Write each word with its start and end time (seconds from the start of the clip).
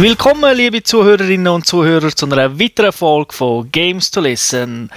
Willkommen, 0.00 0.56
liebe 0.56 0.82
Zuhörerinnen 0.82 1.48
und 1.48 1.66
Zuhörer, 1.66 2.08
zu 2.08 2.24
einer 2.24 2.58
weiteren 2.58 2.90
Folge 2.90 3.34
von 3.34 3.70
Games 3.70 4.10
to 4.10 4.22
Listen. 4.22 4.88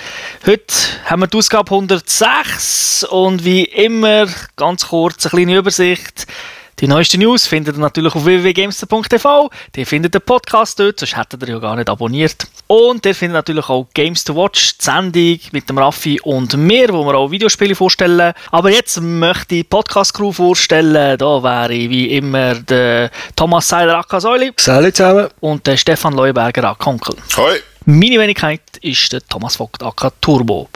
Heute 0.48 0.74
haben 1.04 1.24
wir 1.24 1.28
die 1.28 1.36
Ausgabe 1.36 1.72
106 1.72 3.04
und 3.12 3.44
wie 3.44 3.66
immer 3.66 4.28
ganz 4.56 4.88
kurz 4.88 5.26
eine 5.26 5.32
kleine 5.32 5.58
Übersicht. 5.58 6.26
Die 6.80 6.88
neuesten 6.88 7.22
News 7.22 7.46
findet 7.48 7.76
ihr 7.76 7.82
natürlich 7.82 8.16
auf 8.16 8.26
www.gamester.tv. 8.26 9.50
Ihr 9.76 9.86
findet 9.86 10.14
den 10.14 10.22
Podcast 10.22 10.80
dort, 10.80 11.00
sonst 11.00 11.16
hättet 11.16 11.44
ihr 11.44 11.50
ja 11.50 11.60
gar 11.60 11.76
nicht 11.76 11.90
abonniert. 11.90 12.48
Und 12.68 13.06
ihr 13.06 13.14
findet 13.14 13.36
natürlich 13.36 13.70
auch 13.70 13.88
Games 13.94 14.24
to 14.24 14.36
Watch, 14.36 14.78
die 14.78 14.84
Sendung 14.84 15.40
mit 15.52 15.70
dem 15.70 15.78
Raffi 15.78 16.20
und 16.22 16.58
mir, 16.58 16.90
wo 16.90 17.06
wir 17.06 17.16
auch 17.16 17.30
Videospiele 17.30 17.76
vorstellen. 17.76 18.34
Aber 18.52 18.70
jetzt 18.72 19.00
möchte 19.02 19.56
ich 19.56 19.62
die 19.62 19.64
Podcast-Crew 19.64 20.32
vorstellen. 20.32 21.18
Da 21.18 21.44
wäre 21.44 21.70
wie 21.70 22.08
immer 22.16 22.56
der 22.56 23.12
Thomas 23.36 23.68
Seiler 23.68 24.00
Akasäuli. 24.00 24.54
Salut 24.58 24.96
zusammen. 24.96 25.28
Und 25.40 25.68
der 25.68 25.78
Stefan 25.78 26.14
Leuberger 26.14 26.70
Akonkel. 26.70 27.16
Hoi. 27.38 27.60
Meine 27.86 28.18
Wenigkeit 28.18 28.62
ist 28.82 29.12
der 29.12 29.22
Thomas 29.28 29.58
Vogt 29.58 29.84
aka 29.84 30.10
Turbo. 30.22 30.70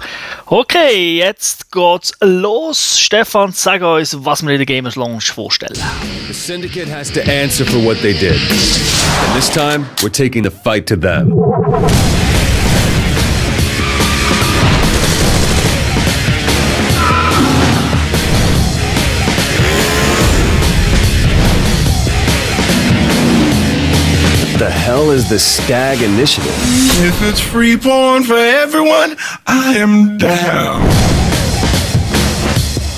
Okay, 0.47 1.17
jetzt 1.19 1.71
geht's 1.71 2.11
los. 2.19 2.99
Stefan, 2.99 3.53
sag 3.53 3.81
uns, 3.81 4.17
was 4.25 4.43
wir 4.43 4.51
in 4.51 4.57
der 4.57 4.65
Gamers 4.65 4.97
Lounge 4.97 5.31
vorstellen. 5.33 5.77
The 6.27 6.33
Syndicate 6.33 6.89
has 6.91 7.09
to 7.13 7.21
answer 7.21 7.65
for 7.65 7.81
what 7.81 8.01
they 8.01 8.13
did. 8.13 8.33
And 8.33 9.35
this 9.35 9.49
time, 9.49 9.85
we're 10.03 10.09
taking 10.09 10.43
the 10.43 10.51
fight 10.51 10.85
to 10.87 10.97
them. 10.97 11.31
Is 25.17 25.29
the 25.29 25.39
Stag 25.39 25.99
Initiative? 26.03 26.53
If 27.01 27.23
it's 27.23 27.39
free 27.39 27.75
porn 27.75 28.23
for 28.23 28.35
everyone, 28.35 29.17
I 29.47 29.73
am 29.75 30.15
down. 30.19 31.16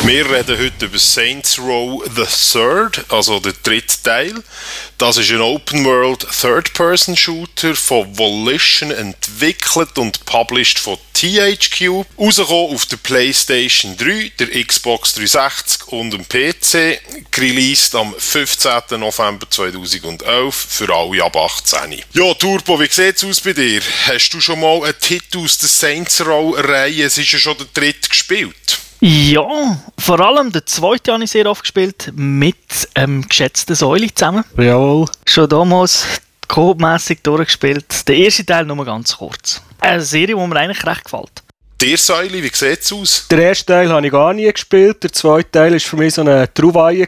Wir 0.10 0.28
reden 0.28 0.58
heute 0.58 0.86
über 0.86 0.98
Saints 0.98 1.60
Row 1.60 2.04
the 2.16 2.26
Third, 2.26 3.06
also 3.10 3.40
der 3.40 3.54
dritte 3.62 3.94
Teil. 4.02 4.44
Das 4.98 5.18
ist 5.18 5.30
ein 5.30 5.40
Open-World 5.40 6.26
Third-Person-Shooter 6.42 7.76
von 7.76 8.18
Volition 8.18 8.90
entwickelt 8.90 10.00
und 10.00 10.26
published 10.26 10.80
von 10.80 10.98
THQ. 11.14 12.08
Rausgekommen 12.18 12.74
auf 12.74 12.88
der 12.88 12.98
PlayStation 12.98 13.96
3, 13.98 14.32
der 14.40 14.66
Xbox 14.66 15.14
360 15.14 15.88
und 15.90 16.10
dem 16.10 16.28
PC. 16.28 17.00
Released 17.38 17.94
am 17.94 18.16
15. 18.18 19.00
November 19.00 19.48
2011 19.48 20.56
für 20.56 20.92
alle 20.92 21.24
ab 21.24 21.36
18. 21.36 22.02
Ja, 22.14 22.34
Turbo, 22.34 22.80
wie 22.80 22.88
sieht's 22.90 23.24
aus 23.24 23.42
bei 23.42 23.54
dir? 23.54 23.80
Hast 24.08 24.32
du 24.32 24.42
schon 24.42 24.60
mal 24.60 24.84
einen 24.84 25.00
Titel 25.00 25.38
aus 25.44 25.60
der 25.60 25.70
Saints 25.70 26.20
Row-Reihe? 26.26 27.04
Es 27.04 27.20
ist 27.20 27.32
ja 27.32 27.38
schon 27.38 27.58
der 27.60 27.68
dritte 27.76 28.10
gespielt. 28.10 28.80
Ja, 29.02 29.78
vor 29.98 30.20
allem 30.20 30.52
der 30.52 30.66
zweite 30.66 31.14
habe 31.14 31.24
ich 31.24 31.32
sehr 31.32 31.46
oft 31.46 31.62
gespielt, 31.62 32.12
mit 32.16 32.58
ähm, 32.96 33.26
geschätzten 33.28 33.76
Säule 33.76 34.14
zusammen. 34.14 34.44
Jawohl. 34.58 35.08
Schon 35.26 35.48
damals 35.48 36.06
codemässig 36.50 37.24
durchgespielt. 37.24 38.08
Der 38.08 38.18
erste 38.18 38.46
Teil 38.46 38.66
nur 38.66 38.84
ganz 38.84 39.16
kurz. 39.16 39.62
Eine 39.80 40.02
Serie, 40.02 40.28
die 40.28 40.36
mir 40.36 40.56
eigentlich 40.58 40.86
recht 40.86 41.06
gefällt. 41.06 41.44
Dir, 41.80 41.98
Säuli, 41.98 42.44
wie 42.44 42.52
sieht's 42.54 42.92
aus? 42.92 43.26
Den 43.32 43.40
ersten 43.40 43.68
Teil 43.68 43.90
habe 43.90 44.06
ich 44.06 44.12
gar 44.12 44.34
nie 44.34 44.52
gespielt. 44.52 45.02
Der 45.02 45.14
zweite 45.14 45.50
Teil 45.50 45.72
war 45.72 45.80
für 45.80 45.96
mich 45.96 46.14
so 46.14 46.22
eine 46.22 46.54
Trauweihe, 46.54 47.08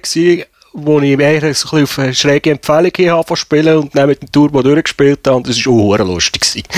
wo 0.74 1.00
ich 1.00 1.20
eher 1.20 1.54
so 1.54 1.76
ein 1.76 1.84
auf 1.84 2.00
eine 2.00 2.16
schräge 2.16 2.52
Empfehlung 2.52 2.92
habe 3.10 3.28
von 3.28 3.38
spielen 3.38 3.78
und 3.78 3.96
dann 3.96 4.08
mit 4.08 4.22
dem 4.22 4.32
Turbo 4.32 4.62
durchgespielt 4.62 5.20
habe 5.26 5.38
und 5.38 5.50
das 5.50 5.66
war 5.66 5.74
auch 5.74 6.06
lustig. 6.06 6.64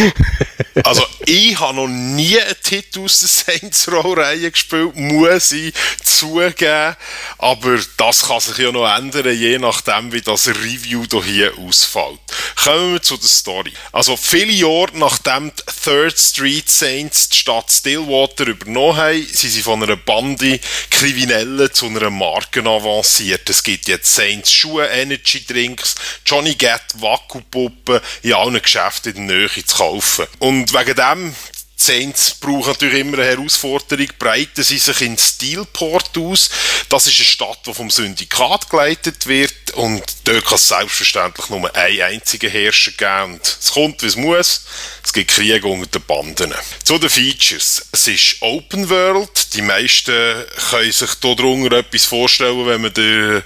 Also, 0.84 1.04
ich 1.28 1.58
habe 1.60 1.76
noch 1.76 1.88
nie 1.88 2.40
einen 2.40 2.56
Titel 2.64 3.02
aus 3.02 3.20
der 3.20 3.30
Saints 3.30 3.92
Row-Reihe 3.92 4.50
gespielt, 4.50 4.96
muss 4.96 5.52
ich 5.52 5.72
zugeben. 6.04 6.96
Aber 7.38 7.78
das 7.98 8.28
kann 8.28 8.40
sich 8.40 8.58
ja 8.58 8.72
noch 8.72 8.92
ändern, 8.98 9.38
je 9.38 9.60
nachdem, 9.60 10.12
wie 10.12 10.22
das 10.22 10.48
Review 10.48 11.06
hier 11.24 11.54
ausfällt. 11.60 12.20
Kommen 12.56 12.94
wir 12.94 13.02
zu 13.02 13.18
der 13.18 13.30
Story. 13.30 13.72
Also, 13.92 14.18
viele 14.18 14.52
Jahre 14.52 14.90
nachdem 14.96 15.52
die 15.56 15.73
Third 15.84 16.18
Street 16.18 16.70
Saints 16.70 17.28
die 17.28 17.36
Stadt 17.36 17.70
Stillwater 17.70 18.48
übernommen 18.48 18.96
haben, 18.96 19.28
sind 19.28 19.50
sie 19.50 19.62
von 19.62 19.84
einer 19.84 19.98
Bande 19.98 20.58
Kriminellen 20.90 21.74
zu 21.74 21.88
einer 21.88 22.10
Marke 22.10 22.62
avanciert. 22.62 23.50
Es 23.50 23.64
gibt 23.64 23.90
jetzt 23.90 24.16
Saints 24.16 24.50
Schuhe, 24.50 24.88
Energy 24.88 25.46
Drinks, 25.46 25.96
Johnny 26.26 26.56
Gat, 26.56 26.84
Vakuumpuppen 26.96 28.00
in 28.22 28.34
allen 28.34 28.62
Geschäften 28.62 29.14
in 29.14 29.28
der 29.28 29.38
Nähe 29.40 29.66
zu 29.66 29.76
kaufen. 29.76 30.26
Und 30.40 30.72
wegen 30.72 30.96
dem 30.96 31.36
Saints 31.84 32.36
brauchen 32.36 32.70
natürlich 32.70 33.00
immer 33.00 33.18
eine 33.18 33.28
Herausforderung, 33.28 34.08
breiten 34.18 34.64
sie 34.64 34.78
sich 34.78 35.02
in 35.02 35.18
Steelport 35.18 36.18
aus. 36.18 36.50
Das 36.88 37.08
ist 37.08 37.18
eine 37.18 37.26
Stadt, 37.26 37.60
die 37.66 37.74
vom 37.74 37.90
Syndikat 37.90 38.70
geleitet 38.70 39.28
wird 39.28 39.72
und 39.74 40.02
dort 40.24 40.46
kann 40.46 40.56
es 40.56 40.68
selbstverständlich 40.70 41.50
nur 41.50 41.76
einen 41.76 42.02
einzigen 42.02 42.50
Herrscher 42.50 42.92
geben 42.92 43.34
und 43.34 43.46
es 43.46 43.72
kommt, 43.72 44.02
wie 44.02 44.08
es 44.08 44.16
muss. 44.16 44.66
Es 45.04 45.12
gibt 45.12 45.32
Krieg 45.32 45.66
unter 45.66 45.88
den 45.88 46.06
Banden. 46.06 46.54
Zu 46.84 46.98
den 46.98 47.10
Features. 47.10 47.86
Es 47.92 48.08
ist 48.08 48.42
Open 48.42 48.90
World. 48.90 49.54
Die 49.54 49.62
meisten 49.62 50.46
können 50.70 50.92
sich 50.92 51.14
darunter 51.16 51.78
etwas 51.78 52.06
vorstellen, 52.06 52.66
wenn 52.66 52.82
man 52.82 52.94
die 52.94 53.42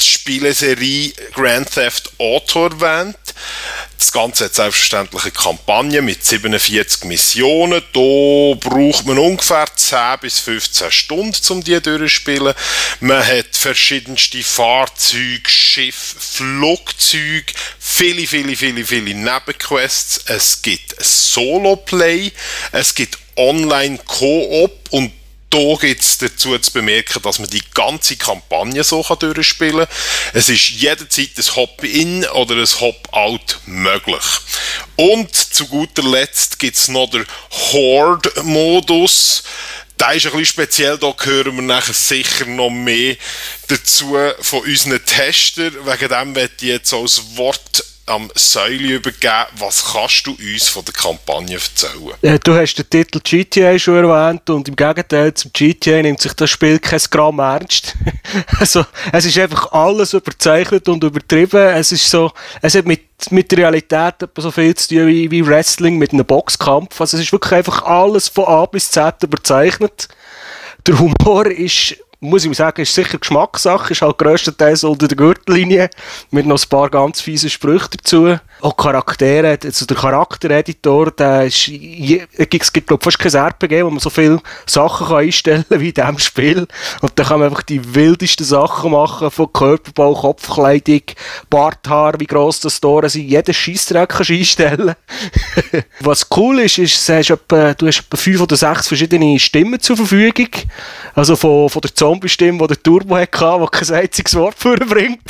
Spieleserie 0.00 1.12
Grand 1.32 1.72
Theft 1.72 2.12
Auto 2.18 2.66
erwähnt. 2.66 3.16
Das 3.98 4.12
Ganze 4.12 4.46
hat 4.46 4.54
selbstverständlich 4.54 5.22
eine 5.22 5.32
Kampagne 5.32 6.00
mit 6.00 6.24
47 6.24 7.04
Missionen. 7.04 7.79
Da 7.92 8.68
braucht 8.68 9.06
man 9.06 9.18
ungefähr 9.18 9.66
10 9.74 9.98
bis 10.20 10.38
15 10.40 10.90
Stunden, 10.90 11.36
um 11.50 11.62
die 11.62 11.80
durchzuspielen. 11.80 12.54
Man 13.00 13.26
hat 13.26 13.56
verschiedenste 13.56 14.42
Fahrzeuge, 14.42 15.48
Schiffe, 15.48 16.16
Flugzeuge, 16.18 17.52
viele, 17.78 18.26
viele, 18.26 18.56
viele, 18.56 18.84
viele 18.84 19.14
Nebenquests. 19.14 20.24
Es 20.26 20.62
gibt 20.62 20.94
Solo-Play, 20.98 22.32
es 22.72 22.94
gibt 22.94 23.18
Online-Koop 23.36 24.88
und 24.90 25.12
da 25.50 25.74
gibt 25.80 26.00
es 26.00 26.18
dazu 26.18 26.56
zu 26.58 26.72
bemerken, 26.72 27.20
dass 27.22 27.40
man 27.40 27.50
die 27.50 27.62
ganze 27.74 28.16
Kampagne 28.16 28.84
so 28.84 29.02
kann 29.02 29.18
durchspielen 29.18 29.86
kann. 29.86 29.96
Es 30.32 30.48
ist 30.48 30.68
jederzeit 30.70 31.30
ein 31.36 31.56
Hop-In 31.56 32.24
oder 32.26 32.54
ein 32.54 32.80
Hop-Out 32.80 33.58
möglich. 33.66 34.24
Und 34.94 35.34
zu 35.34 35.66
guter 35.66 36.02
Letzt 36.02 36.58
gibt 36.60 36.76
es 36.76 36.86
noch 36.86 37.10
den 37.10 37.26
Horde-Modus. 37.72 39.42
Der 39.98 40.12
ist 40.14 40.26
ein 40.26 40.32
bisschen 40.32 40.46
speziell, 40.46 40.98
da 40.98 41.14
hören 41.20 41.56
wir 41.56 41.62
nachher 41.62 41.94
sicher 41.94 42.46
noch 42.46 42.70
mehr 42.70 43.16
dazu 43.66 44.16
von 44.40 44.60
unseren 44.60 45.04
Testern. 45.04 45.74
Wegen 45.84 46.08
dem 46.08 46.34
werde 46.36 46.54
ich 46.60 46.68
jetzt 46.68 46.94
als 46.94 47.36
Wort 47.36 47.84
am 48.10 48.30
Säule 48.34 48.96
übergeben. 48.96 49.46
Was 49.58 49.92
kannst 49.92 50.26
du 50.26 50.32
uns 50.32 50.68
von 50.68 50.84
der 50.84 50.92
Kampagne 50.92 51.54
erzählen? 51.54 52.12
Äh, 52.22 52.38
Du 52.38 52.54
hast 52.54 52.74
den 52.74 52.90
Titel 52.90 53.20
GTA 53.22 53.78
schon 53.78 54.04
erwähnt 54.04 54.48
und 54.50 54.68
im 54.68 54.76
Gegenteil 54.76 55.32
zum 55.34 55.52
GTA 55.52 56.02
nimmt 56.02 56.20
sich 56.20 56.32
das 56.32 56.50
Spiel 56.50 56.78
kein 56.78 57.00
Gramm 57.10 57.38
ernst. 57.38 57.94
also, 58.58 58.84
es 59.12 59.24
ist 59.24 59.38
einfach 59.38 59.72
alles 59.72 60.12
überzeichnet 60.12 60.88
und 60.88 61.04
übertrieben. 61.04 61.68
Es 61.68 61.92
ist 61.92 62.10
so, 62.10 62.32
es 62.60 62.74
hat 62.74 62.86
mit, 62.86 63.02
mit 63.30 63.50
der 63.52 63.58
Realität 63.58 64.14
so 64.36 64.50
viel 64.50 64.74
zu 64.74 64.88
tun 64.88 65.06
wie, 65.06 65.30
wie 65.30 65.46
Wrestling 65.46 65.96
mit 65.96 66.12
einem 66.12 66.26
Boxkampf. 66.26 67.00
Also, 67.00 67.16
es 67.16 67.24
ist 67.24 67.32
wirklich 67.32 67.52
einfach 67.52 67.82
alles 67.82 68.28
von 68.28 68.46
A 68.46 68.66
bis 68.66 68.90
Z 68.90 69.22
überzeichnet. 69.22 70.08
Der 70.86 70.98
Humor 70.98 71.46
ist, 71.46 71.96
muss 72.20 72.44
ich 72.44 72.56
sagen, 72.56 72.82
ist 72.82 72.94
sicher 72.94 73.18
Geschmackssache, 73.18 73.92
ist 73.92 74.02
halt 74.02 74.18
grösstenteils 74.18 74.84
unter 74.84 75.08
der 75.08 75.16
Gürtellinie, 75.16 75.90
mit 76.30 76.46
noch 76.46 76.62
ein 76.62 76.68
paar 76.68 76.90
ganz 76.90 77.20
fiesen 77.20 77.50
Sprüchen 77.50 77.88
dazu. 77.96 78.38
Auch 78.60 78.76
Charaktere, 78.76 79.58
also 79.62 79.86
der 79.86 79.96
Charaktereditor, 79.96 81.10
der 81.12 81.46
ist, 81.46 81.68
es 81.68 82.72
gibt, 82.72 82.86
glaube 82.86 83.02
fast 83.02 83.18
kein 83.18 83.32
RPG, 83.32 83.84
wo 83.84 83.90
man 83.90 84.00
so 84.00 84.10
viele 84.10 84.40
Sachen 84.66 85.06
kann 85.06 85.16
einstellen 85.16 85.64
kann 85.68 85.80
wie 85.80 85.88
in 85.88 85.94
diesem 85.94 86.18
Spiel. 86.18 86.66
Und 87.00 87.12
da 87.16 87.24
kann 87.24 87.40
man 87.40 87.48
einfach 87.48 87.62
die 87.62 87.94
wildesten 87.94 88.44
Sachen 88.44 88.92
machen, 88.92 89.30
von 89.30 89.52
Körperbau, 89.52 90.14
Kopfkleidung, 90.14 91.02
Barthaar, 91.48 92.18
wie 92.20 92.26
gross 92.26 92.60
das 92.60 92.80
Tore 92.80 93.08
sind, 93.08 93.28
jeden 93.28 93.54
Scheissdreck 93.54 94.10
kannst 94.10 94.30
du 94.30 94.34
einstellen. 94.34 94.94
Was 96.00 96.26
cool 96.36 96.60
ist, 96.60 96.78
ist, 96.78 97.08
du 97.08 97.14
hast, 97.14 97.30
etwa, 97.30 97.74
du 97.74 97.86
hast 97.86 98.00
etwa 98.00 98.16
fünf 98.16 98.40
oder 98.40 98.56
sechs 98.56 98.88
verschiedene 98.88 99.38
Stimmen 99.38 99.80
zur 99.80 99.96
Verfügung. 99.96 100.48
Also 101.14 101.36
von, 101.36 101.68
von 101.68 101.80
der 101.82 101.94
Zombie-Stimme, 101.94 102.58
die 102.58 102.66
der 102.66 102.82
Turbo 102.82 103.16
hatte, 103.16 103.30
die 103.30 103.78
kein 103.78 104.02
einziges 104.02 104.34
Wort 104.36 104.54
vorbringt. 104.58 105.20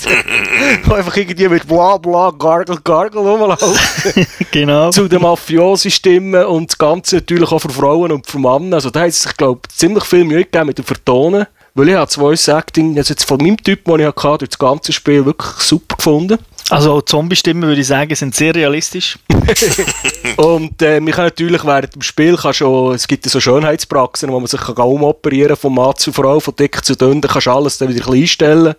einfach 0.84 1.16
irgendwie 1.16 1.48
mit 1.48 1.66
bla 1.66 1.96
bla, 1.96 2.30
gargle, 2.30 2.80
gargle 2.82 3.19
rumlaufen. 3.20 4.26
genau. 4.50 4.90
Zu 4.90 5.08
den 5.08 5.22
Mafiosi-Stimmen 5.22 6.44
und 6.44 6.70
das 6.70 6.78
Ganze 6.78 7.16
natürlich 7.16 7.50
auch 7.50 7.58
für 7.58 7.70
Frauen 7.70 8.12
und 8.12 8.26
für 8.26 8.38
Männer. 8.38 8.76
Also 8.76 8.90
da 8.90 9.00
hat 9.00 9.08
es 9.08 9.22
sich, 9.22 9.36
glaube 9.36 9.60
ich, 9.68 9.76
ziemlich 9.76 10.04
viel 10.04 10.24
Mühe 10.24 10.44
gegeben 10.44 10.66
mit 10.66 10.78
dem 10.78 10.84
Vertonen. 10.84 11.46
Weil 11.74 11.88
ich 11.88 11.94
habe 11.94 12.06
das 12.06 12.16
Voice 12.16 12.48
Acting, 12.48 12.98
also 12.98 13.12
jetzt 13.12 13.24
von 13.24 13.38
meinem 13.38 13.56
Typ, 13.56 13.84
den 13.84 14.00
ich 14.00 14.06
hatte, 14.06 14.38
durch 14.38 14.50
das 14.50 14.58
ganze 14.58 14.92
Spiel 14.92 15.24
wirklich 15.24 15.52
super 15.60 15.96
gefunden. 15.96 16.38
Also 16.70 16.92
auch 16.92 17.02
Zombie-Stimmen, 17.02 17.64
würde 17.64 17.80
ich 17.80 17.86
sagen, 17.88 18.14
sind 18.14 18.34
sehr 18.34 18.54
realistisch. 18.54 19.18
und 20.36 20.80
äh, 20.82 21.00
man 21.00 21.12
kann 21.12 21.24
natürlich 21.24 21.64
während 21.64 21.94
dem 21.96 22.02
Spiel, 22.02 22.36
kann 22.36 22.54
schon, 22.54 22.94
es 22.94 23.08
gibt 23.08 23.24
so 23.24 23.40
Schönheitspraxen, 23.40 24.30
wo 24.30 24.38
man 24.38 24.46
sich 24.46 24.60
kann 24.60 24.76
umoperieren 24.76 25.56
von 25.56 25.74
Mann 25.74 25.96
zu 25.96 26.12
Frau, 26.12 26.38
von 26.38 26.54
dick 26.54 26.84
zu 26.84 26.94
dünn, 26.94 27.20
dann 27.20 27.30
kannst 27.30 27.48
du 27.48 27.50
alles 27.50 27.78
dann 27.78 27.88
wieder 27.88 28.06
ein 28.06 28.20
einstellen. 28.20 28.74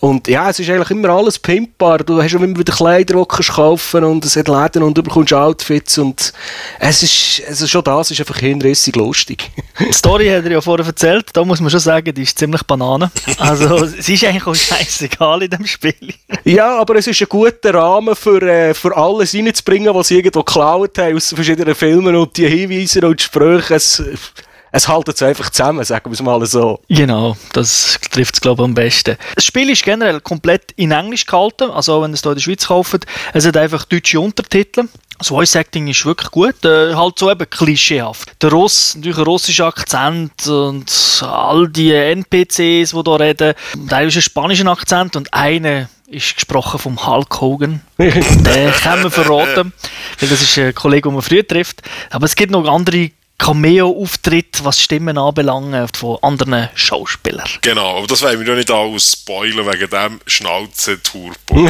Und 0.00 0.28
ja, 0.28 0.48
es 0.48 0.58
ist 0.58 0.70
eigentlich 0.70 0.90
immer 0.90 1.10
alles 1.10 1.38
pimpbar. 1.38 1.98
Du 1.98 2.22
hast 2.22 2.32
immer 2.32 2.46
wieder 2.46 2.72
Kleider, 2.72 3.20
die 3.20 3.28
kannst 3.28 3.52
kaufen 3.52 4.04
und 4.04 4.24
es 4.24 4.36
hat 4.36 4.48
Läden 4.48 4.82
und 4.82 4.96
du 4.96 5.02
bekommst 5.02 5.34
Outfits 5.34 5.98
und 5.98 6.32
es 6.78 7.02
ist, 7.02 7.42
also 7.46 7.66
schon 7.66 7.84
das 7.84 8.10
ist 8.10 8.20
einfach 8.20 8.38
hinrissig 8.38 8.96
lustig. 8.96 9.50
Die 9.78 9.92
Story 9.92 10.28
hat 10.28 10.44
er 10.44 10.52
ja 10.52 10.60
vorher 10.62 10.86
erzählt, 10.86 11.26
da 11.34 11.44
muss 11.44 11.60
man 11.60 11.70
schon 11.70 11.80
sagen, 11.80 12.14
die 12.14 12.22
ist 12.22 12.38
ziemlich 12.38 12.62
Banane. 12.62 13.10
Also 13.38 13.84
es 13.84 14.08
ist 14.08 14.24
eigentlich 14.24 14.46
auch 14.46 14.54
scheißegal 14.54 15.42
in 15.42 15.50
dem 15.50 15.66
Spiel. 15.66 16.14
Ja, 16.44 16.78
aber 16.78 16.96
es 16.96 17.06
ist 17.06 17.25
ein 17.26 17.28
guter 17.28 17.74
Rahmen 17.74 18.14
für, 18.14 18.42
äh, 18.42 18.74
für 18.74 18.96
alles 18.96 19.34
reinzubringen, 19.34 19.94
was 19.94 20.08
sie 20.08 20.16
irgendwo 20.16 20.42
geklaut 20.42 20.98
haben 20.98 21.16
aus 21.16 21.32
verschiedenen 21.34 21.74
Filmen 21.74 22.14
und 22.14 22.36
die 22.36 22.48
Hinweise 22.48 23.06
und 23.06 23.20
die 23.20 23.24
Sprüche. 23.24 23.74
Es, 23.74 24.02
es 24.72 24.88
haltet 24.88 25.16
es 25.16 25.22
einfach 25.22 25.50
zusammen, 25.50 25.84
sagen 25.84 26.10
wir 26.10 26.12
es 26.12 26.22
mal 26.22 26.44
so. 26.46 26.80
Genau, 26.88 27.36
das 27.52 27.98
trifft 28.10 28.34
es, 28.34 28.40
glaube 28.40 28.62
ich, 28.62 28.64
am 28.64 28.74
besten. 28.74 29.16
Das 29.34 29.44
Spiel 29.44 29.70
ist 29.70 29.84
generell 29.84 30.20
komplett 30.20 30.72
in 30.76 30.90
Englisch 30.90 31.26
gehalten, 31.26 31.70
also 31.70 32.02
wenn 32.02 32.10
ihr 32.10 32.14
es 32.14 32.22
hier 32.22 32.32
in 32.32 32.36
der 32.36 32.42
Schweiz 32.42 32.66
kauft. 32.66 33.06
Es 33.32 33.46
hat 33.46 33.56
einfach 33.56 33.84
deutsche 33.84 34.20
Untertitel. 34.20 34.84
Das 35.18 35.28
Voice 35.28 35.54
Acting 35.54 35.88
ist 35.88 36.04
wirklich 36.04 36.30
gut, 36.30 36.62
äh, 36.66 36.94
halt 36.94 37.18
so 37.18 37.30
eben 37.30 37.48
klischeehaft. 37.48 38.32
Der 38.42 38.50
Russ, 38.50 38.94
natürlich 38.96 39.16
ein 39.16 39.24
russischer 39.24 39.66
Akzent 39.66 40.46
und 40.46 41.22
all 41.22 41.68
die 41.68 41.94
NPCs, 41.94 42.90
die 42.90 43.02
hier 43.02 43.20
reden, 43.20 43.54
teilweise 43.88 44.18
ein 44.18 44.22
spanischer 44.22 44.70
Akzent 44.70 45.16
und 45.16 45.32
eine 45.32 45.88
ist 46.08 46.34
gesprochen 46.34 46.78
vom 46.78 47.06
Hulk 47.06 47.40
Hogan. 47.40 47.80
Den 47.98 48.12
können 48.12 49.02
wir 49.02 49.10
verraten, 49.10 49.72
weil 50.20 50.28
das 50.28 50.42
ist 50.42 50.58
ein 50.58 50.74
Kollege, 50.74 51.08
den 51.08 51.14
man 51.14 51.22
früher 51.22 51.46
trifft. 51.46 51.82
Aber 52.10 52.26
es 52.26 52.36
gibt 52.36 52.52
noch 52.52 52.66
andere 52.66 53.10
Cameo-Auftritt, 53.38 54.64
was 54.64 54.80
Stimmen 54.80 55.18
anbelangt, 55.18 55.96
von 55.96 56.18
anderen 56.22 56.68
Schauspielern. 56.74 57.48
Genau, 57.60 57.98
aber 57.98 58.06
das 58.06 58.22
wollen 58.22 58.40
wir 58.40 58.46
ja 58.46 58.54
nicht 58.54 58.70
alles 58.70 59.12
spoilern 59.12 59.66
wegen 59.66 59.90
dem 59.90 60.20
Schnauze-Turbo. 60.26 61.34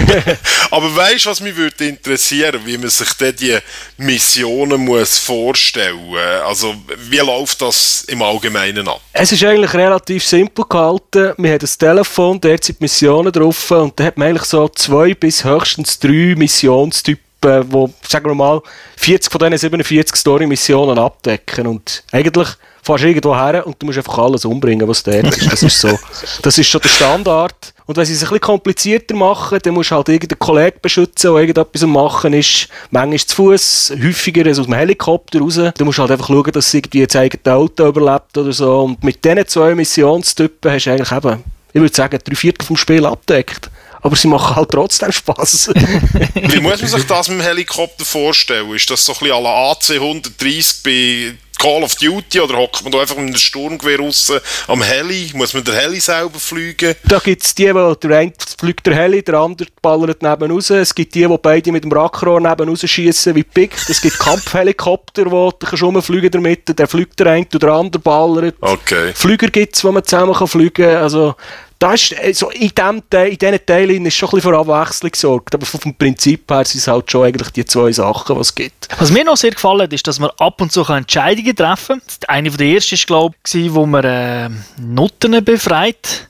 aber 0.71 0.97
weißt 0.97 1.27
du, 1.27 1.31
was 1.31 1.41
mich 1.41 1.57
würde 1.57 1.89
interessieren, 1.89 2.61
wie 2.65 2.79
man 2.79 2.89
sich 2.89 3.13
denn 3.15 3.35
die 3.37 3.59
Missionen 3.97 4.85
muss 4.85 5.19
vorstellen 5.19 5.97
muss? 6.07 6.19
Also, 6.47 6.75
wie 7.09 7.19
läuft 7.19 7.61
das 7.61 8.05
im 8.05 8.23
Allgemeinen 8.23 8.87
ab? 8.89 9.01
Es 9.13 9.33
ist 9.33 9.45
eigentlich 9.45 9.75
relativ 9.75 10.25
simpel 10.25 10.65
gehalten. 10.69 11.35
Man 11.37 11.53
hat 11.53 11.63
ein 11.63 11.71
Telefon, 11.79 12.41
dort 12.41 12.65
sind 12.65 12.81
Missionen 12.81 13.33
drauf 13.33 13.71
und 13.73 13.99
da 13.99 14.05
hat 14.05 14.17
man 14.17 14.29
eigentlich 14.29 14.45
so 14.45 14.69
zwei 14.69 15.15
bis 15.15 15.45
höchstens 15.45 15.99
drei 15.99 16.35
Missionstypen 16.37 17.26
wo, 17.43 17.91
sagen 18.07 18.27
wir 18.27 18.35
mal, 18.35 18.61
40 18.97 19.31
von 19.31 19.39
diesen 19.39 19.59
47 19.59 20.17
Story-Missionen 20.17 20.99
abdecken. 20.99 21.67
Und 21.67 22.03
eigentlich 22.13 22.49
fährst 22.83 23.05
du 23.05 23.09
irgendwo 23.09 23.37
her 23.37 23.67
und 23.67 23.77
du 23.81 23.87
musst 23.87 23.99
einfach 23.99 24.19
alles 24.19 24.45
umbringen, 24.45 24.87
was 24.87 25.03
dort 25.03 25.27
ist. 25.27 25.51
Das 25.51 25.63
ist 25.63 25.81
so. 25.81 25.99
Das 26.43 26.57
ist 26.57 26.69
schon 26.69 26.81
der 26.81 26.89
Standard. 26.89 27.75
Und 27.87 27.97
wenn 27.97 28.05
sie 28.05 28.15
es 28.15 28.21
ein 28.21 28.25
bisschen 28.27 28.41
komplizierter 28.41 29.15
machen, 29.15 29.59
dann 29.63 29.75
musst 29.75 29.91
du 29.91 29.95
halt 29.95 30.09
irgendeinen 30.09 30.39
Kollegen 30.39 30.79
beschützen, 30.83 31.33
der 31.33 31.41
irgendetwas 31.41 31.83
am 31.83 31.93
Machen 31.93 32.33
ist. 32.33 32.69
Manchmal 32.91 33.19
zu 33.19 33.37
Fuß, 33.37 33.93
häufiger 34.03 34.47
als 34.47 34.59
aus 34.59 34.67
dem 34.67 34.75
Helikopter 34.75 35.41
raus. 35.41 35.61
Du 35.77 35.85
musst 35.85 35.99
halt 35.99 36.11
einfach 36.11 36.29
schauen, 36.29 36.51
dass 36.53 36.75
irgendwie 36.75 37.01
jetzt 37.01 37.17
eigene 37.17 37.55
Auto 37.55 37.87
überlebt 37.87 38.37
oder 38.37 38.53
so. 38.53 38.83
Und 38.83 39.05
mit 39.05 39.25
diesen 39.25 39.47
zwei 39.47 39.75
Missionstypen 39.75 40.73
hast 40.73 40.87
du 40.87 40.91
eigentlich 40.91 41.13
eben, 41.13 41.45
ich 41.73 41.81
würde 41.81 41.95
sagen, 41.95 42.19
drei 42.25 42.35
Viertel 42.35 42.65
vom 42.65 42.77
Spiel 42.77 43.07
abdeckt 43.07 43.71
aber 44.07 44.15
sie 44.15 44.29
machen 44.29 44.55
halt 44.55 44.71
trotzdem 44.71 45.11
Spaß. 45.11 45.71
Wie 46.35 46.61
muss 46.61 46.81
man 46.81 46.91
sich 46.91 47.07
das 47.07 47.29
mit 47.29 47.41
dem 47.41 47.43
Helikopter 47.43 48.05
vorstellen? 48.05 48.73
Ist 48.73 48.89
das 48.89 49.05
so 49.05 49.13
ein 49.13 49.19
bisschen 49.19 49.35
à 49.35 49.41
la 49.41 49.73
AC-130 49.73 50.85
bei 50.85 51.37
Call 51.59 51.83
of 51.83 51.95
Duty 51.97 52.41
oder 52.41 52.57
hockt 52.57 52.85
man 52.85 52.93
da 52.93 53.01
einfach 53.01 53.17
mit 53.17 53.27
einem 53.27 53.37
Sturmgewehr 53.37 53.99
raus 53.99 54.33
am 54.69 54.83
Heli? 54.83 55.31
Muss 55.35 55.55
man 55.55 55.65
den 55.65 55.75
Heli 55.75 55.99
selber 55.99 56.39
fliegen? 56.39 56.95
Da 57.05 57.19
gibt 57.19 57.43
es 57.43 57.55
die, 57.55 57.75
wo 57.75 57.95
der 57.95 58.19
eine 58.19 58.33
fliegt 58.59 58.87
der 58.87 58.95
Heli, 58.95 59.23
der 59.23 59.35
andere 59.35 59.69
ballert 59.83 60.23
neben 60.23 60.53
raus. 60.53 60.71
Es 60.71 60.95
gibt 60.95 61.15
die, 61.15 61.27
die 61.27 61.39
beide 61.43 61.73
mit 61.73 61.83
dem 61.83 61.93
Rackrohr 61.93 62.41
neben 62.41 62.69
raus 62.69 62.89
schießen 62.89 63.35
wie 63.35 63.43
Pick. 63.43 63.75
Es 63.89 64.01
gibt 64.01 64.19
Kampfhelikopter, 64.19 65.31
wo 65.31 65.51
du 65.51 65.67
rumfliegen 65.85 66.31
damit. 66.31 66.79
Der 66.79 66.87
fliegt 66.87 67.19
der 67.19 67.29
eine 67.29 67.47
und 67.53 67.63
der 67.63 67.71
andere 67.71 68.03
ballert. 68.03 68.55
Okay. 68.61 69.13
Flüger 69.15 69.49
gibt 69.49 69.75
es, 69.75 69.83
wo 69.83 69.91
man 69.91 70.05
zusammen 70.05 70.35
kann 70.35 70.47
fliegen 70.47 70.85
kann. 70.85 70.97
Also, 70.97 71.35
das 71.79 72.11
ist, 72.11 72.19
also 72.19 72.51
in, 72.51 72.71
dem 72.71 73.03
Teil, 73.11 73.29
in 73.29 73.39
diesen 73.39 73.67
Teilen 73.67 74.07
ist 74.07 74.15
schon 74.15 74.29
ein 74.29 74.37
bisschen 74.37 74.53
für 74.53 74.59
Abwechslung 74.59 75.11
gesorgt, 75.11 75.55
aber 75.55 75.67
vom 75.67 75.95
Prinzip 75.95 76.51
her 76.51 76.65
sind 76.65 76.81
es 76.81 76.89
halt 76.89 77.11
schon 77.11 77.25
eigentlich 77.25 77.51
die 77.51 77.65
zwei 77.67 77.93
Sachen, 77.93 78.35
die 78.35 78.41
es 78.41 78.55
gibt. 78.55 78.89
Was 78.99 79.11
mir 79.11 79.25
noch 79.25 79.37
sehr 79.37 79.51
gefallen 79.51 79.83
hat, 79.83 79.93
ist, 79.93 80.07
dass 80.07 80.19
man 80.19 80.31
ab 80.39 80.61
und 80.61 80.73
zu 80.73 80.85
Entscheidungen 80.85 81.55
treffen 81.55 82.01
kann. 82.01 82.29
Eine 82.29 82.51
der 82.51 82.67
ersten 82.67 82.97
war, 82.97 83.07
glaube 83.07 83.37
ich, 83.53 83.75
wo 83.75 83.85
man 83.85 84.05
äh, 84.05 84.49
Noten 84.81 85.45
befreit. 85.45 86.29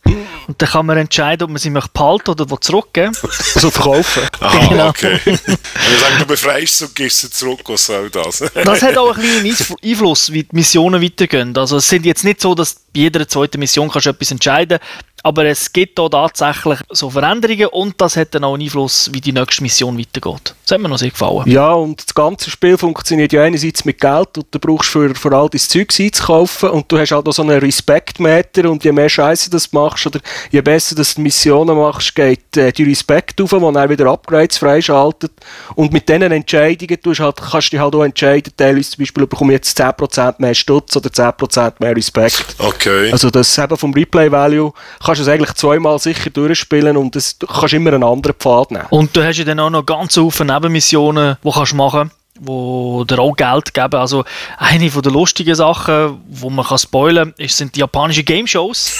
Und 0.48 0.62
dann 0.62 0.68
kann 0.68 0.86
man 0.86 0.96
entscheiden, 0.96 1.44
ob 1.44 1.50
man 1.50 1.58
sie 1.58 1.70
möchte 1.70 1.90
behalten 1.92 2.30
oder 2.30 2.60
zurückgeben 2.60 3.16
Also 3.54 3.70
verkaufen. 3.70 4.22
Aha, 4.40 4.68
genau. 4.68 4.88
okay. 4.88 5.18
Wenn 5.24 5.34
du 5.34 5.98
sagst, 5.98 6.20
du 6.20 6.26
befreist 6.26 6.78
sie 6.78 6.84
und 6.84 6.94
gibst 6.94 7.20
sie 7.20 7.30
zurück, 7.30 7.60
was 7.66 7.86
soll 7.86 8.10
das? 8.10 8.38
das 8.38 8.82
hat 8.82 8.96
auch 8.96 9.16
einen 9.16 9.42
kleinen 9.42 9.78
Einfluss, 9.82 10.32
wie 10.32 10.44
die 10.44 10.54
Missionen 10.54 11.02
weitergehen. 11.02 11.56
Also 11.56 11.78
es 11.78 11.88
sind 11.88 12.06
jetzt 12.06 12.24
nicht 12.24 12.40
so, 12.40 12.54
dass 12.54 12.74
bei 12.74 13.00
jeder 13.00 13.26
zweiten 13.26 13.58
Mission 13.58 13.90
kannst 13.90 14.06
du 14.06 14.10
etwas 14.10 14.30
entscheiden 14.30 14.78
aber 15.26 15.44
es 15.46 15.72
gibt 15.72 15.98
hier 15.98 16.08
tatsächlich 16.08 16.78
so 16.90 17.10
Veränderungen 17.10 17.66
und 17.66 18.00
das 18.00 18.16
hat 18.16 18.32
dann 18.36 18.44
auch 18.44 18.54
einen 18.54 18.62
Einfluss, 18.62 19.10
wie 19.12 19.20
die 19.20 19.32
nächste 19.32 19.60
Mission 19.60 19.98
weitergeht. 19.98 20.54
Das 20.62 20.74
hat 20.74 20.80
mir 20.80 20.88
noch 20.88 20.98
sehr 20.98 21.10
gefallen. 21.10 21.50
Ja, 21.50 21.72
und 21.72 22.00
das 22.00 22.14
ganze 22.14 22.48
Spiel 22.48 22.78
funktioniert 22.78 23.32
ja 23.32 23.42
einerseits 23.42 23.84
mit 23.84 24.00
Geld 24.00 24.38
und 24.38 24.46
du 24.52 24.60
brauchst 24.60 24.88
für, 24.88 25.12
für 25.16 25.36
all 25.36 25.48
dein 25.48 25.58
Zeug 25.58 25.92
einzukaufen 25.98 26.70
und 26.70 26.92
du 26.92 26.98
hast 27.00 27.10
halt 27.10 27.26
auch 27.26 27.32
so 27.32 27.42
einen 27.42 27.58
Respektmeter 27.58 28.70
und 28.70 28.84
je 28.84 28.92
mehr 28.92 29.08
Scheiße 29.08 29.50
du 29.50 29.58
machst 29.72 30.06
oder 30.06 30.20
je 30.52 30.60
besser 30.60 30.94
du 30.94 31.02
Missionen 31.20 31.76
machst, 31.76 32.14
geht 32.14 32.56
äh, 32.56 32.70
die 32.70 32.84
Respekt 32.84 33.40
auf, 33.40 33.50
wo 33.50 33.72
dann 33.72 33.90
wieder 33.90 34.06
Upgrades 34.06 34.58
freischaltet 34.58 35.32
und 35.74 35.92
mit 35.92 36.08
diesen 36.08 36.22
Entscheidungen 36.22 36.98
du 37.02 37.12
halt, 37.14 37.36
kannst 37.36 37.72
du 37.72 37.76
dich 37.76 37.80
halt 37.80 37.96
auch 37.96 38.04
entscheiden, 38.04 38.52
teilweise 38.56 38.90
zum 38.92 39.02
Beispiel 39.02 39.26
bekomme 39.26 39.54
ich 39.54 39.58
jetzt 39.58 39.80
10% 39.80 40.36
mehr 40.38 40.54
Stutz 40.54 40.96
oder 40.96 41.10
10% 41.10 41.74
mehr 41.80 41.96
Respekt. 41.96 42.54
Okay. 42.58 43.10
Also 43.10 43.28
das 43.30 43.58
eben 43.58 43.76
vom 43.76 43.92
Replay-Value 43.92 44.72
kannst 45.04 45.15
du 45.18 45.22
es 45.22 45.28
eigentlich 45.28 45.54
zweimal 45.54 45.98
sicher 45.98 46.30
durchspielen 46.30 46.96
und 46.96 47.14
das, 47.16 47.38
du 47.38 47.46
kannst 47.46 47.74
immer 47.74 47.92
einen 47.92 48.04
anderen 48.04 48.36
Pfad 48.36 48.70
nehmen. 48.70 48.86
Und 48.90 49.16
du 49.16 49.24
hast 49.24 49.38
ja 49.38 49.44
dann 49.44 49.60
auch 49.60 49.70
noch 49.70 49.84
ganz 49.84 50.14
viele 50.14 50.52
Nebenmissionen, 50.52 51.36
die 51.42 51.50
kannst 51.50 51.74
machen 51.74 52.10
wo 52.40 53.04
dir 53.04 53.18
auch 53.18 53.34
Geld 53.34 53.72
geben. 53.72 53.94
Also 53.94 54.24
eine 54.58 54.90
von 54.90 55.02
der 55.02 55.12
lustigen 55.12 55.54
Sachen, 55.54 56.20
wo 56.28 56.50
man 56.50 56.64
kann 56.64 56.78
spoilern 56.78 57.34
kann, 57.36 57.48
sind 57.48 57.76
die 57.76 57.80
japanischen 57.80 58.24
Game 58.24 58.46
Shows. 58.46 58.92